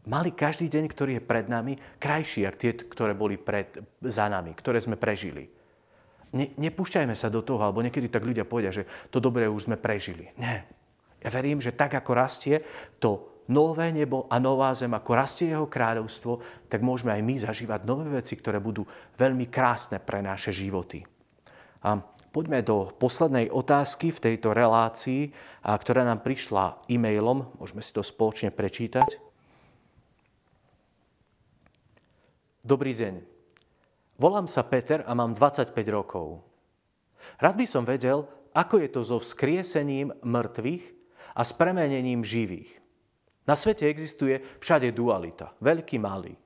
mali 0.09 0.33
každý 0.33 0.73
deň, 0.73 0.85
ktorý 0.89 1.13
je 1.21 1.29
pred 1.29 1.45
nami, 1.53 1.77
krajší, 2.01 2.49
ako 2.49 2.57
tie, 2.57 2.73
ktoré 2.89 3.13
boli 3.13 3.37
pred, 3.37 3.69
za 4.01 4.33
nami, 4.33 4.57
ktoré 4.57 4.81
sme 4.81 4.97
prežili 4.97 5.62
ne, 6.33 6.53
nepúšťajme 6.57 7.15
sa 7.17 7.29
do 7.29 7.45
toho, 7.45 7.61
alebo 7.63 7.85
niekedy 7.85 8.09
tak 8.09 8.25
ľudia 8.25 8.49
povedia, 8.49 8.73
že 8.73 8.89
to 9.09 9.21
dobré 9.21 9.47
už 9.47 9.71
sme 9.71 9.77
prežili. 9.81 10.33
Nie. 10.37 10.65
Ja 11.23 11.31
verím, 11.31 11.63
že 11.63 11.77
tak, 11.77 11.95
ako 11.95 12.19
rastie 12.19 12.67
to 12.99 13.33
nové 13.47 13.95
nebo 13.95 14.27
a 14.27 14.39
nová 14.43 14.75
zem, 14.75 14.91
ako 14.91 15.11
rastie 15.15 15.55
jeho 15.55 15.71
kráľovstvo, 15.71 16.67
tak 16.67 16.83
môžeme 16.83 17.15
aj 17.15 17.23
my 17.23 17.35
zažívať 17.39 17.81
nové 17.87 18.11
veci, 18.11 18.35
ktoré 18.35 18.59
budú 18.59 18.83
veľmi 19.19 19.47
krásne 19.47 20.03
pre 20.03 20.19
naše 20.23 20.51
životy. 20.51 21.07
A 21.83 21.99
poďme 22.31 22.63
do 22.63 22.91
poslednej 22.97 23.51
otázky 23.51 24.11
v 24.11 24.23
tejto 24.31 24.55
relácii, 24.55 25.31
a 25.63 25.79
ktorá 25.79 26.03
nám 26.03 26.27
prišla 26.27 26.83
e-mailom. 26.91 27.47
Môžeme 27.59 27.83
si 27.83 27.95
to 27.95 28.03
spoločne 28.03 28.51
prečítať. 28.51 29.19
Dobrý 32.63 32.95
deň. 32.95 33.32
Volám 34.23 34.47
sa 34.47 34.63
Peter 34.63 35.03
a 35.03 35.19
mám 35.19 35.35
25 35.35 35.75
rokov. 35.91 36.47
Rád 37.43 37.59
by 37.59 37.67
som 37.67 37.83
vedel, 37.83 38.23
ako 38.55 38.79
je 38.79 38.89
to 38.95 39.03
so 39.03 39.19
vzkriesením 39.19 40.15
mŕtvych 40.23 40.85
a 41.35 41.43
s 41.43 41.51
premenením 41.51 42.23
živých. 42.23 42.79
Na 43.51 43.59
svete 43.59 43.91
existuje 43.91 44.39
všade 44.63 44.95
dualita. 44.95 45.59
Veľký, 45.59 45.99
malý, 45.99 46.39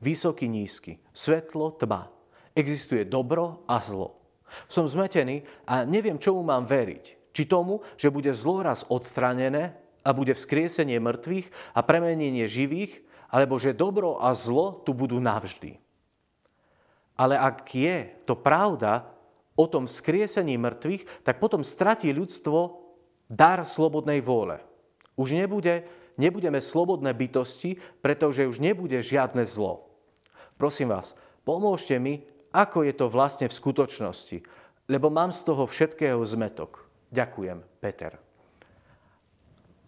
vysoký, 0.00 0.48
nízky, 0.48 0.96
svetlo, 1.12 1.76
tma. 1.76 2.08
Existuje 2.56 3.04
dobro 3.04 3.60
a 3.68 3.76
zlo. 3.84 4.16
Som 4.64 4.88
zmetený 4.88 5.44
a 5.68 5.84
neviem, 5.84 6.16
čomu 6.16 6.40
mám 6.40 6.64
veriť. 6.64 7.36
Či 7.36 7.44
tomu, 7.44 7.84
že 8.00 8.08
bude 8.08 8.32
zlo 8.32 8.64
raz 8.64 8.88
odstranené 8.88 9.76
a 10.00 10.16
bude 10.16 10.32
vzkriesenie 10.32 10.96
mŕtvych 10.96 11.76
a 11.76 11.84
premenenie 11.84 12.48
živých, 12.48 13.04
alebo 13.28 13.60
že 13.60 13.76
dobro 13.76 14.16
a 14.16 14.32
zlo 14.32 14.80
tu 14.80 14.96
budú 14.96 15.20
navždy. 15.20 15.87
Ale 17.18 17.34
ak 17.34 17.66
je 17.74 18.06
to 18.24 18.38
pravda 18.38 19.10
o 19.58 19.66
tom 19.66 19.90
vzkriesení 19.90 20.54
mŕtvych, 20.54 21.26
tak 21.26 21.42
potom 21.42 21.66
stratí 21.66 22.14
ľudstvo 22.14 22.78
dar 23.26 23.66
slobodnej 23.66 24.22
vôle. 24.22 24.62
Už 25.18 25.34
nebude, 25.34 25.82
nebudeme 26.14 26.62
slobodné 26.62 27.10
bytosti, 27.10 27.82
pretože 27.98 28.46
už 28.46 28.62
nebude 28.62 29.02
žiadne 29.02 29.42
zlo. 29.42 29.90
Prosím 30.54 30.94
vás, 30.94 31.18
pomôžte 31.42 31.98
mi, 31.98 32.22
ako 32.54 32.86
je 32.86 32.94
to 32.94 33.10
vlastne 33.10 33.50
v 33.50 33.58
skutočnosti. 33.58 34.38
lebo 34.88 35.12
mám 35.12 35.30
z 35.30 35.44
toho 35.44 35.68
všetkého 35.68 36.24
zmetok. 36.24 36.88
Ďakujem, 37.12 37.60
Peter. 37.84 38.27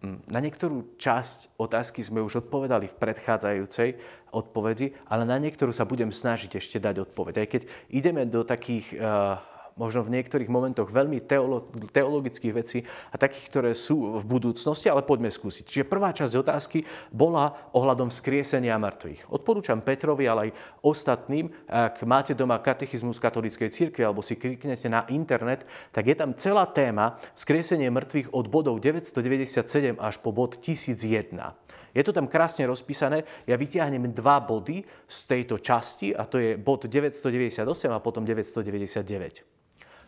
Mm, 0.01 0.25
na 0.33 0.41
niektorú 0.41 0.97
časť 0.97 1.61
otázky 1.61 2.01
sme 2.01 2.25
už 2.25 2.49
odpovedali 2.49 2.89
v 2.89 2.97
predchádzajúcej 2.97 4.01
odpovedi, 4.33 4.97
ale 5.13 5.29
na 5.29 5.37
niektorú 5.37 5.77
sa 5.77 5.85
budem 5.85 6.09
snažiť 6.09 6.57
ešte 6.57 6.81
dať 6.81 7.05
odpoveď. 7.05 7.35
Aj 7.45 7.49
keď 7.49 7.63
ideme 7.93 8.25
do 8.25 8.41
takých 8.41 8.97
uh, 8.97 9.37
možno 9.79 10.07
v 10.07 10.19
niektorých 10.19 10.51
momentoch 10.51 10.89
veľmi 10.91 11.23
teolo- 11.27 11.67
teologických 11.91 12.55
vecí 12.55 12.79
a 13.11 13.17
takých, 13.19 13.47
ktoré 13.51 13.71
sú 13.75 14.19
v 14.19 14.25
budúcnosti, 14.25 14.89
ale 14.89 15.07
poďme 15.07 15.31
skúsiť. 15.31 15.65
Čiže 15.67 15.91
prvá 15.91 16.11
časť 16.15 16.35
otázky 16.41 16.83
bola 17.11 17.71
ohľadom 17.75 18.09
skriesenia 18.09 18.79
mŕtvych. 18.81 19.31
Odporúčam 19.31 19.85
Petrovi, 19.85 20.27
ale 20.27 20.51
aj 20.51 20.57
ostatným, 20.83 21.51
ak 21.69 22.03
máte 22.09 22.33
doma 22.35 22.59
katechizmus 22.59 23.23
katolíckej 23.23 23.71
cirkvi 23.71 24.03
alebo 24.03 24.25
si 24.25 24.39
kliknete 24.41 24.89
na 24.89 25.05
internet, 25.13 25.69
tak 25.93 26.09
je 26.09 26.17
tam 26.17 26.33
celá 26.35 26.65
téma 26.67 27.21
skriesenie 27.37 27.93
mŕtvych 27.93 28.33
od 28.33 28.47
bodov 28.49 28.81
997 28.81 30.01
až 30.01 30.15
po 30.19 30.33
bod 30.33 30.57
1001. 30.59 31.71
Je 31.95 32.03
to 32.07 32.15
tam 32.15 32.31
krásne 32.31 32.67
rozpísané. 32.71 33.27
Ja 33.47 33.59
vytiahnem 33.59 34.15
dva 34.15 34.39
body 34.39 34.87
z 35.11 35.19
tejto 35.27 35.59
časti 35.59 36.15
a 36.15 36.23
to 36.27 36.39
je 36.39 36.55
bod 36.55 36.87
998 36.87 37.67
a 37.91 37.99
potom 37.99 38.23
999. 38.23 39.60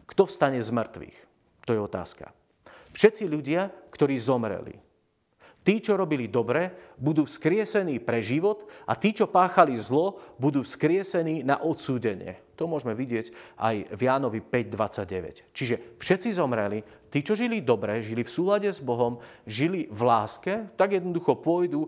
Kto 0.06 0.28
vstane 0.28 0.58
z 0.58 0.70
mŕtvych? 0.70 1.18
To 1.66 1.70
je 1.72 1.80
otázka. 1.80 2.34
Všetci 2.92 3.24
ľudia, 3.30 3.70
ktorí 3.92 4.18
zomreli. 4.20 4.76
Tí, 5.62 5.78
čo 5.78 5.94
robili 5.94 6.26
dobre, 6.26 6.74
budú 6.98 7.22
vzkriesení 7.22 8.02
pre 8.02 8.18
život 8.18 8.66
a 8.82 8.98
tí, 8.98 9.14
čo 9.14 9.30
páchali 9.30 9.78
zlo, 9.78 10.18
budú 10.34 10.66
vzkriesení 10.66 11.46
na 11.46 11.62
odsúdenie. 11.62 12.42
To 12.58 12.66
môžeme 12.66 12.98
vidieť 12.98 13.30
aj 13.62 13.94
v 13.94 14.00
Jánovi 14.02 14.42
5.29. 14.42 15.54
Čiže 15.54 15.98
všetci 16.02 16.34
zomreli, 16.34 16.82
tí, 17.14 17.22
čo 17.22 17.38
žili 17.38 17.62
dobre, 17.62 18.02
žili 18.02 18.26
v 18.26 18.34
súlade 18.34 18.66
s 18.66 18.82
Bohom, 18.82 19.22
žili 19.46 19.86
v 19.86 20.00
láske, 20.02 20.66
tak 20.74 20.98
jednoducho 20.98 21.38
pôjdu 21.38 21.86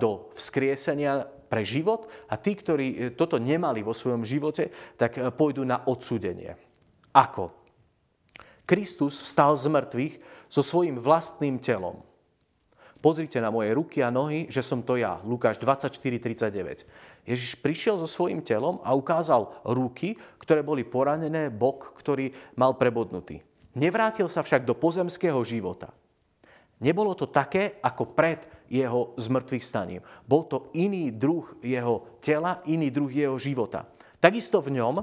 do 0.00 0.32
vzkriesenia 0.32 1.28
pre 1.52 1.68
život 1.68 2.08
a 2.32 2.40
tí, 2.40 2.56
ktorí 2.56 2.86
e, 2.88 2.96
toto 3.12 3.36
nemali 3.36 3.84
vo 3.84 3.92
svojom 3.92 4.24
živote, 4.24 4.72
tak 4.96 5.20
e, 5.20 5.28
pôjdu 5.28 5.68
na 5.68 5.84
odsúdenie. 5.84 6.56
Ako? 7.12 7.52
Kristus 8.64 9.20
vstal 9.20 9.52
z 9.52 9.68
mŕtvych 9.68 10.14
so 10.48 10.64
svojím 10.64 10.96
vlastným 10.96 11.60
telom. 11.60 12.00
Pozrite 13.02 13.42
na 13.42 13.50
moje 13.50 13.74
ruky 13.74 13.98
a 13.98 14.14
nohy, 14.14 14.46
že 14.46 14.62
som 14.62 14.78
to 14.78 14.94
ja. 14.94 15.18
Lukáš 15.26 15.58
24.39. 15.58 16.86
Ježiš 17.26 17.58
prišiel 17.58 17.98
so 17.98 18.06
svojím 18.06 18.46
telom 18.46 18.78
a 18.86 18.94
ukázal 18.94 19.58
ruky, 19.66 20.14
ktoré 20.38 20.62
boli 20.62 20.86
poranené, 20.86 21.50
bok, 21.50 21.98
ktorý 21.98 22.30
mal 22.54 22.78
prebodnutý. 22.78 23.42
Nevrátil 23.74 24.30
sa 24.30 24.46
však 24.46 24.62
do 24.62 24.78
pozemského 24.78 25.42
života. 25.42 25.90
Nebolo 26.78 27.18
to 27.18 27.26
také, 27.26 27.82
ako 27.82 28.14
pred 28.14 28.46
jeho 28.70 29.18
zmrtvých 29.18 29.66
staním. 29.66 30.02
Bol 30.22 30.46
to 30.46 30.70
iný 30.78 31.10
druh 31.10 31.58
jeho 31.58 32.18
tela, 32.22 32.62
iný 32.70 32.90
druh 32.94 33.10
jeho 33.10 33.34
života. 33.34 33.86
Takisto 34.22 34.62
v 34.62 34.78
ňom, 34.78 35.02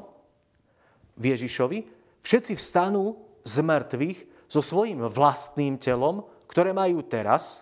v 1.19 1.23
Ježišovi, 1.35 1.98
Všetci 2.23 2.53
vstanú 2.59 3.17
z 3.43 3.55
mŕtvych 3.63 4.19
so 4.49 4.59
svojím 4.59 5.05
vlastným 5.07 5.77
telom, 5.77 6.25
ktoré 6.49 6.73
majú 6.73 7.05
teraz, 7.05 7.61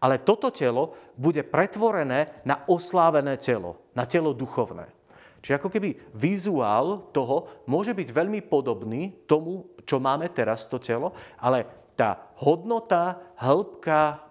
ale 0.00 0.22
toto 0.22 0.48
telo 0.48 0.96
bude 1.12 1.44
pretvorené 1.44 2.40
na 2.48 2.64
oslávené 2.70 3.36
telo, 3.36 3.92
na 3.92 4.08
telo 4.08 4.32
duchovné. 4.32 4.88
Čiže 5.40 5.56
ako 5.56 5.68
keby 5.72 6.12
vizuál 6.12 7.12
toho 7.12 7.64
môže 7.68 7.96
byť 7.96 8.08
veľmi 8.12 8.40
podobný 8.44 9.24
tomu, 9.24 9.72
čo 9.88 10.00
máme 10.00 10.28
teraz, 10.32 10.68
to 10.68 10.76
telo, 10.80 11.16
ale 11.40 11.92
tá 11.96 12.32
hodnota, 12.40 13.20
hĺbka, 13.40 14.29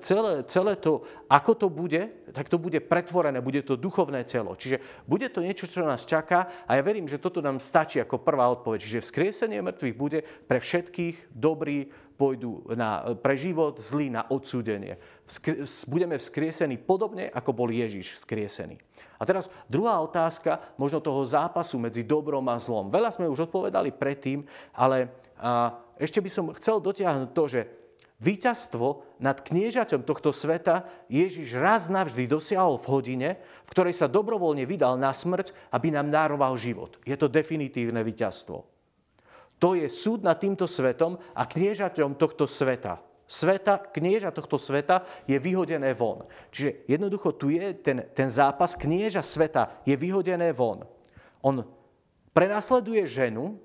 celé, 0.00 0.40
celé 0.48 0.72
to, 0.80 1.04
ako 1.28 1.52
to 1.54 1.66
bude, 1.68 2.32
tak 2.32 2.48
to 2.48 2.56
bude 2.56 2.80
pretvorené, 2.88 3.44
bude 3.44 3.60
to 3.60 3.76
duchovné 3.76 4.24
telo. 4.24 4.56
Čiže 4.56 5.04
bude 5.04 5.28
to 5.28 5.44
niečo, 5.44 5.68
čo 5.68 5.84
nás 5.84 6.08
čaká 6.08 6.64
a 6.64 6.76
ja 6.76 6.82
verím, 6.82 7.04
že 7.04 7.20
toto 7.20 7.44
nám 7.44 7.60
stačí 7.60 8.00
ako 8.00 8.24
prvá 8.24 8.48
odpoveď. 8.48 8.80
Čiže 8.80 9.04
vzkriesenie 9.04 9.60
mŕtvych 9.60 9.96
bude 9.96 10.24
pre 10.48 10.58
všetkých 10.60 11.36
dobrý, 11.36 11.92
pôjdu 12.14 12.62
na, 12.78 13.10
pre 13.18 13.34
život, 13.34 13.74
zlý 13.82 14.06
na 14.06 14.22
odsúdenie. 14.30 15.02
Vskri, 15.26 15.66
budeme 15.90 16.14
vzkriesení 16.14 16.78
podobne, 16.78 17.26
ako 17.26 17.50
bol 17.50 17.68
Ježiš 17.74 18.22
vzkriesený. 18.22 18.78
A 19.18 19.22
teraz 19.26 19.50
druhá 19.66 19.98
otázka, 19.98 20.62
možno 20.78 21.02
toho 21.02 21.26
zápasu 21.26 21.74
medzi 21.74 22.06
dobrom 22.06 22.46
a 22.46 22.56
zlom. 22.62 22.86
Veľa 22.86 23.10
sme 23.10 23.26
už 23.26 23.50
odpovedali 23.50 23.90
predtým, 23.90 24.46
ale 24.70 25.10
a, 25.42 25.74
ešte 25.98 26.22
by 26.22 26.30
som 26.30 26.54
chcel 26.54 26.78
dotiahnuť 26.78 27.30
to, 27.34 27.44
že 27.50 27.60
Výťazstvo 28.24 29.20
nad 29.20 29.36
kniežaťom 29.44 30.00
tohto 30.00 30.32
sveta 30.32 30.88
Ježiš 31.12 31.60
raz 31.60 31.92
navždy 31.92 32.24
dosiahol 32.24 32.80
v 32.80 32.88
hodine, 32.88 33.28
v 33.36 33.72
ktorej 33.76 33.92
sa 33.92 34.08
dobrovoľne 34.08 34.64
vydal 34.64 34.96
na 34.96 35.12
smrť, 35.12 35.52
aby 35.76 35.92
nám 35.92 36.08
dároval 36.08 36.56
život. 36.56 36.96
Je 37.04 37.12
to 37.20 37.28
definitívne 37.28 38.00
víťazstvo. 38.00 38.64
To 39.60 39.68
je 39.76 39.92
súd 39.92 40.24
nad 40.24 40.40
týmto 40.40 40.64
svetom 40.64 41.20
a 41.36 41.44
kniežaťom 41.44 42.16
tohto 42.16 42.48
sveta. 42.48 43.04
Sveta, 43.28 43.80
knieža 43.92 44.32
tohto 44.32 44.56
sveta 44.56 45.04
je 45.28 45.36
vyhodené 45.36 45.92
von. 45.92 46.24
Čiže 46.48 46.88
jednoducho 46.88 47.36
tu 47.36 47.52
je 47.52 47.76
ten, 47.76 48.08
ten 48.12 48.28
zápas, 48.32 48.72
knieža 48.72 49.20
sveta 49.20 49.84
je 49.84 49.96
vyhodené 49.96 50.52
von. 50.56 50.84
On 51.44 51.60
prenasleduje 52.32 53.04
ženu, 53.04 53.60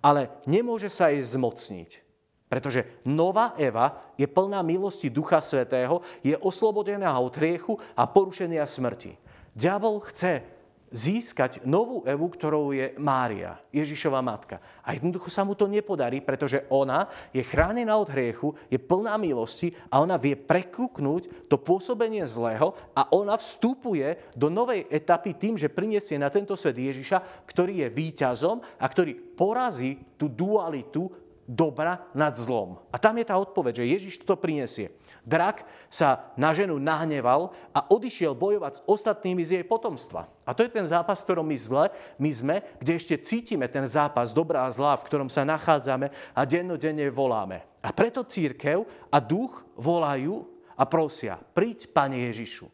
ale 0.00 0.32
nemôže 0.48 0.88
sa 0.88 1.12
jej 1.12 1.20
zmocniť. 1.20 2.11
Pretože 2.52 3.00
nová 3.08 3.56
Eva 3.56 4.12
je 4.12 4.28
plná 4.28 4.60
milosti 4.60 5.08
Ducha 5.08 5.40
Svetého, 5.40 6.04
je 6.20 6.36
oslobodená 6.36 7.16
od 7.16 7.32
hriechu 7.32 7.80
a 7.96 8.04
porušenia 8.04 8.68
smrti. 8.68 9.16
Diabol 9.56 10.04
chce 10.04 10.44
získať 10.92 11.64
novú 11.64 12.04
Evu, 12.04 12.28
ktorou 12.28 12.76
je 12.76 12.92
Mária, 13.00 13.56
Ježišova 13.72 14.20
matka. 14.20 14.60
A 14.84 14.92
jednoducho 14.92 15.32
sa 15.32 15.40
mu 15.40 15.56
to 15.56 15.64
nepodarí, 15.64 16.20
pretože 16.20 16.68
ona 16.68 17.08
je 17.32 17.40
chránená 17.40 17.96
od 17.96 18.12
hriechu, 18.12 18.52
je 18.68 18.76
plná 18.76 19.16
milosti 19.16 19.72
a 19.88 20.04
ona 20.04 20.20
vie 20.20 20.36
prekúknúť 20.36 21.48
to 21.48 21.56
pôsobenie 21.56 22.28
zlého 22.28 22.76
a 22.92 23.08
ona 23.16 23.40
vstupuje 23.40 24.36
do 24.36 24.52
novej 24.52 24.84
etapy 24.92 25.32
tým, 25.40 25.56
že 25.56 25.72
priniesie 25.72 26.20
na 26.20 26.28
tento 26.28 26.52
svet 26.52 26.76
Ježiša, 26.76 27.48
ktorý 27.48 27.88
je 27.88 27.88
víťazom 27.88 28.60
a 28.60 28.84
ktorý 28.84 29.16
porazí 29.32 29.96
tú 30.20 30.28
dualitu 30.28 31.08
dobra 31.46 32.06
nad 32.14 32.34
zlom. 32.38 32.78
A 32.94 32.96
tam 32.98 33.18
je 33.18 33.26
tá 33.26 33.34
odpoveď, 33.34 33.82
že 33.82 33.92
Ježiš 33.92 34.14
to 34.22 34.38
prinesie. 34.38 34.94
Drak 35.26 35.66
sa 35.90 36.30
na 36.38 36.54
ženu 36.54 36.78
nahneval 36.78 37.50
a 37.74 37.86
odišiel 37.90 38.34
bojovať 38.34 38.72
s 38.78 38.84
ostatnými 38.86 39.42
z 39.42 39.60
jej 39.60 39.64
potomstva. 39.66 40.30
A 40.46 40.50
to 40.54 40.62
je 40.62 40.70
ten 40.70 40.86
zápas, 40.86 41.22
v 41.22 41.26
ktorom 41.30 41.46
my, 41.46 41.58
zle, 41.58 41.84
my 42.18 42.30
sme, 42.30 42.56
kde 42.78 42.92
ešte 42.98 43.14
cítime 43.22 43.66
ten 43.66 43.86
zápas 43.86 44.30
dobrá 44.30 44.66
a 44.66 44.74
zlá, 44.74 44.94
v 44.98 45.06
ktorom 45.06 45.30
sa 45.30 45.46
nachádzame 45.46 46.10
a 46.34 46.42
dennodenne 46.46 47.10
voláme. 47.10 47.66
A 47.82 47.90
preto 47.90 48.22
církev 48.22 48.86
a 49.10 49.18
duch 49.18 49.66
volajú 49.74 50.46
a 50.78 50.86
prosia, 50.86 51.38
príď, 51.38 51.90
Pane 51.90 52.30
Ježišu. 52.30 52.70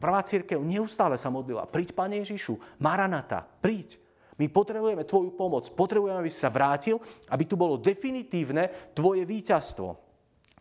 Prvá 0.00 0.24
církev 0.24 0.56
neustále 0.64 1.20
sa 1.20 1.28
modlila, 1.28 1.68
príď, 1.68 1.92
Pane 1.92 2.24
Ježišu, 2.24 2.56
Maranata, 2.80 3.44
príď. 3.60 4.00
My 4.40 4.48
potrebujeme 4.48 5.04
tvoju 5.04 5.36
pomoc, 5.36 5.68
potrebujeme, 5.76 6.16
aby 6.16 6.32
si 6.32 6.40
sa 6.40 6.48
vrátil, 6.48 6.96
aby 7.28 7.44
tu 7.44 7.60
bolo 7.60 7.76
definitívne 7.76 8.72
tvoje 8.96 9.28
víťazstvo. 9.28 9.92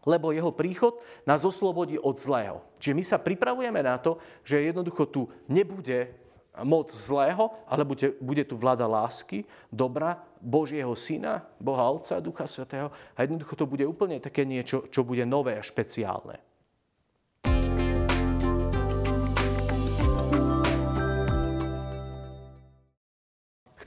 Lebo 0.04 0.36
jeho 0.36 0.52
príchod 0.52 1.00
nás 1.24 1.48
oslobodí 1.48 1.96
od 1.96 2.20
zlého. 2.20 2.60
Čiže 2.76 2.98
my 2.98 3.04
sa 3.08 3.18
pripravujeme 3.24 3.80
na 3.80 3.96
to, 3.96 4.20
že 4.44 4.68
jednoducho 4.68 5.08
tu 5.08 5.22
nebude 5.48 6.12
moc 6.64 6.92
zlého, 6.92 7.56
ale 7.72 7.88
bude, 7.88 8.20
bude 8.20 8.44
tu 8.44 8.60
vláda 8.60 8.84
lásky, 8.84 9.48
dobra, 9.72 10.20
Božieho 10.44 10.92
Syna, 10.96 11.48
Boha 11.60 11.88
Otca, 11.88 12.20
Ducha 12.20 12.48
Svetého 12.48 12.92
a 13.16 13.18
jednoducho 13.24 13.56
to 13.56 13.64
bude 13.64 13.88
úplne 13.88 14.20
také 14.20 14.44
niečo, 14.44 14.88
čo 14.92 15.08
bude 15.08 15.24
nové 15.24 15.56
a 15.56 15.64
špeciálne. 15.64 16.49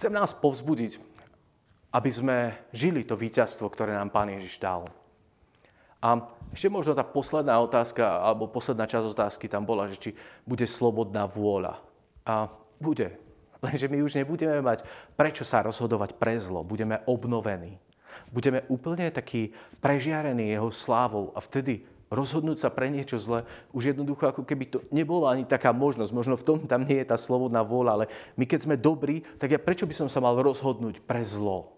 Chcem 0.02 0.18
nás 0.18 0.34
povzbudiť, 0.34 0.98
aby 1.94 2.10
sme 2.10 2.58
žili 2.74 3.06
to 3.06 3.14
víťazstvo, 3.14 3.70
ktoré 3.70 3.94
nám 3.94 4.10
Pán 4.10 4.34
Ježiš 4.34 4.58
dal. 4.58 4.82
A 6.02 6.26
ešte 6.50 6.66
možno 6.66 6.98
tá 6.98 7.06
posledná 7.06 7.54
otázka, 7.62 8.18
alebo 8.18 8.50
posledná 8.50 8.90
časť 8.90 9.14
otázky 9.14 9.46
tam 9.46 9.62
bola, 9.62 9.86
že 9.86 10.02
či 10.02 10.10
bude 10.42 10.66
slobodná 10.66 11.30
vôľa. 11.30 11.78
A 12.26 12.50
bude. 12.82 13.14
Lenže 13.62 13.86
my 13.86 14.02
už 14.02 14.18
nebudeme 14.18 14.58
mať 14.58 14.82
prečo 15.14 15.46
sa 15.46 15.62
rozhodovať 15.62 16.18
pre 16.18 16.34
zlo. 16.34 16.66
Budeme 16.66 16.98
obnovení. 17.06 17.78
Budeme 18.34 18.66
úplne 18.66 19.06
takí 19.14 19.54
prežiarení 19.78 20.50
jeho 20.50 20.74
slávou 20.74 21.30
a 21.30 21.38
vtedy 21.38 21.86
rozhodnúť 22.12 22.60
sa 22.60 22.68
pre 22.68 22.92
niečo 22.92 23.16
zlé, 23.16 23.48
už 23.72 23.96
jednoducho 23.96 24.28
ako 24.28 24.44
keby 24.44 24.64
to 24.68 24.78
nebola 24.92 25.32
ani 25.32 25.48
taká 25.48 25.72
možnosť. 25.72 26.12
Možno 26.12 26.36
v 26.36 26.44
tom 26.44 26.58
tam 26.68 26.84
nie 26.84 27.00
je 27.00 27.08
tá 27.08 27.16
slobodná 27.16 27.64
vôľa, 27.64 27.90
ale 27.96 28.04
my 28.36 28.44
keď 28.44 28.60
sme 28.68 28.76
dobrí, 28.76 29.24
tak 29.40 29.48
ja 29.48 29.58
prečo 29.58 29.88
by 29.88 29.96
som 29.96 30.08
sa 30.12 30.20
mal 30.20 30.36
rozhodnúť 30.36 31.00
pre 31.02 31.24
zlo? 31.24 31.72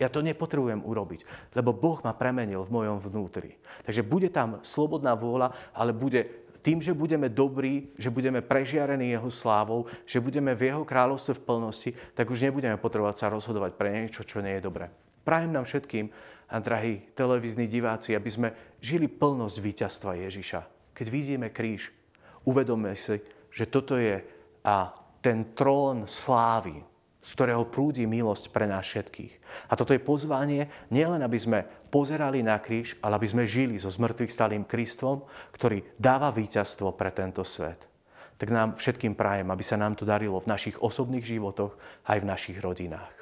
Ja 0.00 0.10
to 0.10 0.18
nepotrebujem 0.18 0.82
urobiť, 0.82 1.52
lebo 1.54 1.70
Boh 1.70 2.02
ma 2.02 2.10
premenil 2.10 2.66
v 2.66 2.74
mojom 2.74 2.98
vnútri. 2.98 3.54
Takže 3.86 4.02
bude 4.02 4.26
tam 4.34 4.58
slobodná 4.66 5.14
vôľa, 5.14 5.54
ale 5.70 5.94
bude 5.94 6.41
tým, 6.62 6.78
že 6.78 6.94
budeme 6.94 7.26
dobrí, 7.26 7.90
že 7.98 8.08
budeme 8.08 8.38
prežiarení 8.38 9.10
Jeho 9.10 9.28
slávou, 9.28 9.90
že 10.06 10.22
budeme 10.22 10.54
v 10.54 10.70
Jeho 10.70 10.86
kráľovstve 10.86 11.42
v 11.42 11.44
plnosti, 11.44 11.90
tak 12.14 12.30
už 12.30 12.46
nebudeme 12.46 12.78
potrebovať 12.78 13.16
sa 13.18 13.26
rozhodovať 13.34 13.74
pre 13.74 13.90
niečo, 13.90 14.22
čo 14.22 14.38
nie 14.38 14.56
je 14.56 14.64
dobré. 14.64 14.86
Prajem 15.26 15.54
nám 15.54 15.66
všetkým, 15.66 16.10
a 16.52 16.60
drahí 16.60 17.00
televízni 17.16 17.64
diváci, 17.64 18.12
aby 18.12 18.28
sme 18.28 18.48
žili 18.76 19.08
plnosť 19.08 19.56
víťazstva 19.56 20.20
Ježiša. 20.28 20.60
Keď 20.92 21.06
vidíme 21.08 21.48
kríž, 21.48 21.88
uvedome 22.44 22.92
si, 22.92 23.24
že 23.48 23.64
toto 23.64 23.96
je 23.96 24.20
a 24.60 24.92
ten 25.24 25.56
trón 25.56 26.04
slávy, 26.04 26.84
z 27.24 27.30
ktorého 27.32 27.64
prúdi 27.64 28.04
milosť 28.04 28.52
pre 28.52 28.68
nás 28.68 28.84
všetkých. 28.84 29.32
A 29.72 29.78
toto 29.80 29.96
je 29.96 30.04
pozvanie 30.04 30.68
nielen, 30.92 31.24
aby 31.24 31.38
sme 31.40 31.64
pozerali 31.92 32.40
na 32.40 32.56
kríž, 32.56 32.96
ale 33.04 33.20
aby 33.20 33.28
sme 33.28 33.44
žili 33.44 33.76
so 33.76 33.92
zmrtvých 33.92 34.32
stalým 34.32 34.64
Kristom, 34.64 35.28
ktorý 35.52 35.84
dáva 36.00 36.32
víťazstvo 36.32 36.96
pre 36.96 37.12
tento 37.12 37.44
svet. 37.44 37.84
Tak 38.40 38.48
nám 38.48 38.74
všetkým 38.80 39.12
prajem, 39.12 39.52
aby 39.52 39.60
sa 39.60 39.76
nám 39.76 39.94
to 39.94 40.08
darilo 40.08 40.40
v 40.40 40.48
našich 40.48 40.80
osobných 40.80 41.22
životoch 41.22 41.76
aj 42.08 42.18
v 42.24 42.28
našich 42.32 42.58
rodinách. 42.64 43.12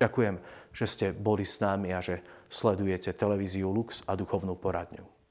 Ďakujem, 0.00 0.40
že 0.72 0.86
ste 0.88 1.06
boli 1.12 1.44
s 1.44 1.60
nami 1.60 1.92
a 1.92 2.00
že 2.00 2.24
sledujete 2.48 3.12
televíziu 3.12 3.68
Lux 3.68 4.00
a 4.08 4.16
duchovnú 4.16 4.56
poradňu. 4.56 5.21